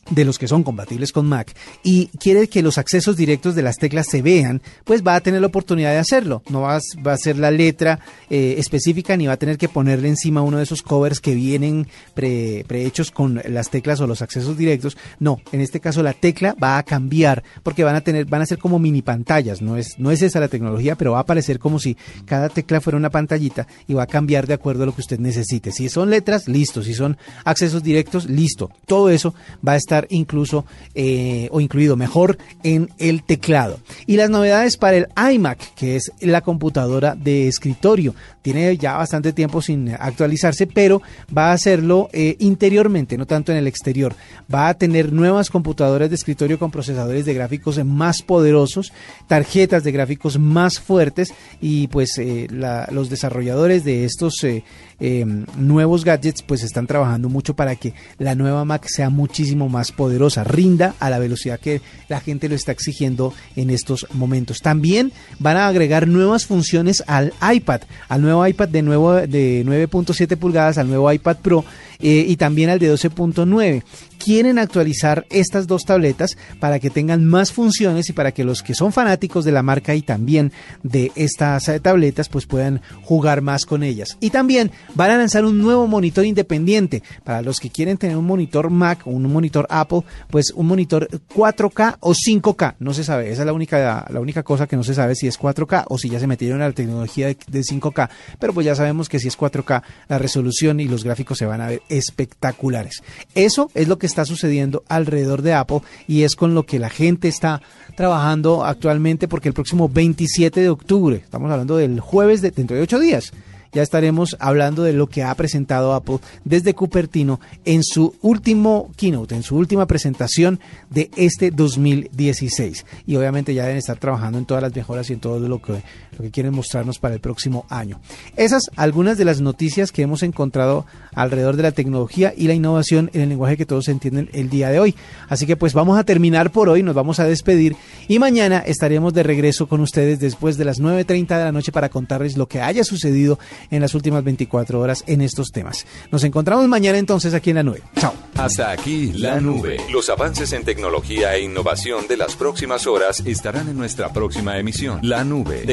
de 0.10 0.24
los 0.26 0.38
que 0.38 0.48
son 0.48 0.63
compatibles 0.63 1.12
con 1.12 1.26
Mac 1.26 1.56
y 1.84 2.08
quiere 2.20 2.48
que 2.48 2.62
los 2.62 2.78
accesos 2.78 3.18
directos 3.18 3.56
de 3.56 3.63
las 3.63 3.78
teclas 3.78 4.08
se 4.08 4.22
vean, 4.22 4.62
pues 4.84 5.02
va 5.04 5.15
a 5.15 5.22
tener 5.22 5.41
la 5.41 5.48
oportunidad 5.48 5.91
de 5.91 5.98
hacerlo. 5.98 6.44
No 6.50 6.62
va, 6.62 6.76
a- 6.78 6.82
va 7.06 7.13
a 7.13 7.18
ser 7.18 7.38
la 7.38 7.50
letra 7.52 8.00
eh, 8.30 8.56
específica 8.58 9.18
ni 9.18 9.26
va 9.28 9.34
a 9.34 9.38
tener 9.38 9.58
que 9.58 9.70
ponerle 9.70 10.08
encima 10.10 10.41
uno 10.44 10.58
de 10.58 10.63
esos 10.63 10.82
covers 10.84 11.20
que 11.20 11.34
vienen 11.34 11.88
pre- 12.13 12.63
prehechos 12.68 13.10
con 13.12 13.41
las 13.50 13.70
teclas 13.70 14.00
o 14.02 14.08
los 14.08 14.22
accesos 14.22 14.58
directos. 14.58 14.98
No, 15.20 15.39
en 15.52 15.62
este 15.62 15.80
caso 15.80 16.04
la 16.04 16.13
tecla 16.13 16.56
va 16.62 16.78
a 16.78 16.84
cambiar 16.84 17.44
porque 17.63 17.84
van 17.84 17.96
a 17.96 18.02
tener, 18.02 18.26
van 18.26 18.41
a 18.41 18.46
ser 18.46 18.58
como 18.60 18.78
mini 18.80 19.02
pantallas. 19.02 19.62
No 19.62 19.78
es, 19.78 19.98
no 19.98 20.12
es 20.12 20.22
esa 20.22 20.39
la 20.39 20.48
tecnología, 20.50 20.96
pero 20.96 21.13
va 21.13 21.20
a 21.20 21.22
aparecer 21.22 21.58
como 21.58 21.80
si 21.80 21.96
cada 22.26 22.50
tecla 22.50 22.82
fuera 22.82 22.98
una 22.98 23.10
pantallita 23.10 23.68
y 23.88 23.94
va 23.94 24.04
a 24.04 24.08
cambiar 24.08 24.46
de 24.46 24.54
acuerdo 24.54 24.84
a 24.84 24.86
lo 24.86 24.94
que 24.94 25.02
usted 25.02 25.20
necesite. 25.20 25.72
Si 25.72 25.89
son 25.89 26.10
letras, 26.10 26.48
listo. 26.48 26.84
Si 26.84 26.94
son 26.94 27.18
accesos 27.44 27.82
directos, 27.82 28.30
listo. 28.30 28.70
Todo 28.86 29.10
eso 29.10 29.34
va 29.68 29.72
a 29.74 29.78
estar 29.78 29.94
incluso 30.10 30.65
eh, 30.93 31.47
o 31.51 31.62
incluido 31.62 31.95
mejor 31.95 32.38
en 32.63 32.89
el 32.97 33.23
teclado. 33.23 33.79
Y 34.05 34.17
las 34.17 34.29
novedades 34.29 34.77
para 34.77 34.97
el 34.97 35.08
iMac, 35.34 35.73
que 35.75 35.95
es 35.95 36.12
la 36.19 36.41
computadora 36.41 37.15
de 37.15 37.47
escritorio. 37.47 38.15
Tiene 38.41 38.77
ya 38.77 38.97
bastante 38.97 39.34
tiempo 39.34 39.62
sin 39.62 39.89
actualizarse, 39.89 40.67
pero 40.67 41.01
va 41.36 41.49
a 41.49 41.53
hacerlo 41.53 42.10
eh, 42.13 42.36
interiormente, 42.39 43.17
no 43.17 43.25
tanto 43.25 43.51
en 43.51 43.58
el 43.58 43.67
exterior. 43.67 44.13
Va 44.53 44.67
a 44.67 44.75
tener 44.75 45.12
nuevas 45.12 45.49
computadoras 45.49 46.10
de 46.10 46.15
escritorio 46.15 46.60
con 46.60 46.69
procesadores 46.69 47.25
de 47.25 47.34
gráficos 47.34 47.84
más 47.84 48.21
poderosos, 48.21 48.93
tarjetas 49.27 49.84
de 49.84 49.91
gráficos 49.91 50.38
más 50.38 50.79
fuertes 50.79 51.34
y 51.60 51.88
pues 51.88 52.17
eh, 52.19 52.47
los 52.91 53.10
desarrolladores 53.10 53.84
de 53.84 54.05
estos 54.05 54.43
eh, 54.43 55.25
nuevos 55.58 56.05
gadgets 56.05 56.41
pues 56.41 56.63
están 56.63 56.88
trabajando 56.88 57.27
mucho 57.29 57.55
para 57.55 57.75
que 57.75 57.93
la 58.17 58.36
nueva 58.36 58.63
Mac 58.63 58.86
sea 58.88 59.10
muchísimo 59.10 59.67
más 59.69 59.85
poderosa, 59.91 60.43
rinda 60.43 60.95
a 61.00 61.10
la 61.10 61.19
velocidad 61.19 61.60
que 61.60 61.82
la 62.08 62.19
gente 62.19 62.50
lo 62.50 62.56
está 62.56 62.71
exigiendo 62.71 63.34
en 63.56 63.69
estos 63.69 64.08
momentos. 64.13 64.62
También 64.62 65.12
van 65.39 65.58
a 65.58 65.67
agregar 65.67 66.08
nuevas 66.08 66.45
funciones 66.45 67.04
al 67.08 67.34
iPad, 67.54 67.82
al 68.08 68.21
nuevo 68.21 68.45
iPad 68.45 68.69
de 68.69 68.82
nuevo 68.82 69.13
de 69.13 69.63
9.7 69.65 70.38
pulgadas, 70.38 70.78
al 70.78 70.88
nuevo 70.88 71.12
iPad 71.12 71.38
Pro 71.38 71.65
eh, 72.00 72.26
y 72.28 72.36
también 72.38 72.69
al 72.69 72.80
de 72.80 72.93
12.9. 72.93 73.84
Quieren 74.26 74.58
actualizar 74.58 75.28
estas 75.30 75.68
dos 75.68 75.86
tabletas 75.86 76.36
para 76.60 76.80
que 76.80 76.90
tengan 76.90 77.26
más 77.26 77.52
funciones 77.52 78.10
y 78.10 78.14
para 78.14 78.32
que 78.32 78.44
los 78.44 78.64
que 78.64 78.74
son 78.74 78.92
fanáticos 78.92 79.46
de 79.46 79.52
la 79.52 79.62
marca 79.62 79.94
y 79.94 80.02
también 80.02 80.52
de 80.82 81.12
estas 81.14 81.70
eh, 81.70 81.80
tabletas 81.80 82.28
pues 82.28 82.48
puedan 82.48 82.82
jugar 83.04 83.42
más 83.42 83.68
con 83.68 83.84
ellas. 83.84 84.18
Y 84.22 84.32
también 84.32 84.72
van 84.96 85.12
a 85.12 85.18
lanzar 85.18 85.46
un 85.46 85.60
nuevo 85.60 85.86
monitor 85.86 86.26
independiente 86.26 87.04
para 87.24 87.44
los 87.44 87.60
que 87.60 87.70
quieren 87.70 88.00
tener 88.00 88.18
un 88.18 88.26
monitor 88.26 88.72
Mac 88.72 89.06
o 89.06 89.12
un 89.12 89.32
monitor 89.32 89.68
Apple, 89.70 90.02
pues 90.32 90.50
un 90.56 90.66
monitor 90.66 91.08
4K 91.36 91.98
o 92.00 92.14
5K, 92.14 92.78
no 92.80 92.96
se 92.96 93.04
sabe, 93.04 93.32
esa 93.32 93.44
es 93.44 93.46
la 93.46 93.54
única 93.54 94.08
la 94.10 94.20
única 94.20 94.42
cosa 94.42 94.66
que 94.66 94.76
no 94.76 94.84
se 94.84 94.96
sabe 94.96 95.14
si 95.14 95.28
es 95.28 95.40
4K 95.40 95.86
o 95.90 96.00
si 96.00 96.10
ya 96.10 96.20
se 96.20 96.26
metieron 96.26 96.64
a 96.64 96.68
la 96.70 96.74
tecnología 96.74 97.28
de, 97.28 97.38
de 97.48 97.60
5K, 97.60 98.10
pero 98.40 98.56
pues 98.56 98.66
ya 98.66 98.74
sabemos 98.74 99.08
que 99.08 99.20
si 99.20 99.28
es 99.28 99.38
4K 99.38 99.84
la 100.08 100.18
resolución 100.18 100.80
y 100.80 100.88
los 100.88 101.04
gráficos 101.04 101.38
se 101.38 101.46
van 101.46 101.62
a 101.62 101.68
ver 101.68 101.84
espectaculares. 101.90 103.04
Eso 103.36 103.70
es 103.76 103.88
lo 103.88 104.00
que 104.00 104.14
está 104.15 104.25
sucediendo 104.25 104.84
alrededor 104.88 105.41
de 105.41 105.54
Apple 105.54 105.82
y 106.08 106.23
es 106.23 106.38
con 106.38 106.56
lo 106.56 106.65
que 106.65 106.80
la 106.80 106.89
gente 106.89 107.28
está 107.28 107.62
trabajando 107.95 108.63
actualmente 108.63 109.28
porque 109.28 109.49
el 109.49 109.54
próximo 109.54 109.89
27 109.89 110.62
de 110.62 110.69
octubre, 110.69 111.17
estamos 111.17 111.51
hablando 111.51 111.75
del 111.75 111.99
jueves 111.99 112.41
de 112.41 112.51
dentro 112.51 112.78
de 112.78 112.84
ocho 112.84 112.97
días, 112.97 113.34
ya 113.75 113.82
estaremos 113.82 114.38
hablando 114.39 114.84
de 114.84 114.93
lo 114.93 115.08
que 115.08 115.21
ha 115.21 115.36
presentado 115.36 115.93
Apple 115.93 116.19
desde 116.45 116.73
Cupertino 116.73 117.41
en 117.65 117.84
su 117.84 118.15
último 118.21 118.89
keynote, 118.95 119.36
en 119.36 119.43
su 119.43 119.58
última 119.58 119.86
presentación 119.86 120.62
de 120.89 121.12
este 121.17 121.51
2016. 121.51 122.86
Y 123.06 123.17
obviamente 123.17 123.54
ya 123.54 123.63
deben 123.63 123.78
estar 123.78 123.97
trabajando 123.97 124.38
en 124.38 124.45
todas 124.45 124.63
las 124.63 124.73
mejoras 124.73 125.10
y 125.10 125.13
en 125.13 125.19
todo 125.19 125.45
lo 125.49 125.62
que, 125.62 125.84
lo 126.17 126.23
que 126.23 126.32
quieren 126.32 126.54
mostrarnos 126.54 126.99
para 126.99 127.13
el 127.13 127.19
próximo 127.19 127.65
año. 127.69 127.99
Esas 128.36 128.69
algunas 128.75 129.17
de 129.17 129.25
las 129.25 129.41
noticias 129.41 129.91
que 129.91 130.01
hemos 130.01 130.23
encontrado 130.23 130.86
alrededor 131.13 131.56
de 131.56 131.63
la 131.63 131.71
tecnología 131.71 132.34
y 132.36 132.47
la 132.47 132.54
innovación 132.54 133.10
en 133.13 133.21
el 133.21 133.30
lenguaje 133.30 133.58
que 133.58 133.65
todos 133.65 133.88
entienden 133.88 134.30
el 134.34 134.49
día 134.49 134.69
de 134.69 134.80
hoy. 134.80 134.95
Así 135.30 135.45
que 135.45 135.56
pues 135.56 135.73
vamos 135.73 135.97
a 135.97 136.04
terminar 136.04 136.51
por 136.51 136.69
hoy, 136.69 136.84
nos 136.84 136.95
vamos 136.95 137.19
a 137.19 137.25
despedir 137.25 137.75
y 138.08 138.19
mañana 138.19 138.60
estaremos 138.60 139.13
de 139.13 139.23
regreso 139.23 139.67
con 139.67 139.82
ustedes 139.82 140.19
después 140.19 140.58
de 140.58 140.65
las 140.65 140.82
9.30 140.82 141.38
de 141.38 141.43
la 141.43 141.51
noche 141.51 141.71
para 141.71 141.89
contarles 141.89 142.38
lo 142.38 142.47
que 142.47 142.62
haya 142.62 142.84
sucedido 142.84 143.39
en 143.71 143.82
las 143.82 143.95
últimas 143.95 144.23
24 144.23 144.80
horas 144.80 145.04
en 145.08 145.21
estos 145.21 145.51
temas. 145.51 145.86
Nos 146.12 146.23
encontramos 146.23 146.67
mañana 146.67 146.97
entonces 146.97 147.34
aquí 147.34 147.51
en 147.51 147.58
la 147.58 147.63
nube. 147.63 147.82
Chao. 147.97 148.13
Hasta 148.36 148.71
aquí 148.71 149.13
la 149.13 149.39
nube. 149.39 149.78
Los 149.91 150.10
avances 150.10 150.51
en 150.51 150.63
tecnología 150.63 151.36
e 151.36 151.41
innovación 151.41 152.08
de 152.08 152.17
las 152.17 152.36
próximas 152.36 152.86
horas 152.86 153.23
estarán 153.25 153.69
en 153.69 153.78
nuestra 153.78 154.12
próxima 154.12 154.58
emisión. 154.60 154.99
La 155.04 155.23
nube, 155.23 155.63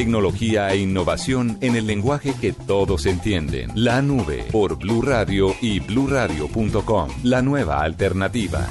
e 0.41 0.77
innovación 0.77 1.57
en 1.61 1.75
el 1.75 1.87
lenguaje 1.87 2.33
que 2.39 2.53
todos 2.53 3.05
entienden. 3.05 3.71
La 3.75 4.01
nube 4.01 4.45
por 4.51 4.77
Blue 4.77 5.01
Radio 5.01 5.55
y 5.61 5.79
bluradio.com. 5.79 7.09
La 7.23 7.41
nueva 7.41 7.81
alternativa. 7.81 8.67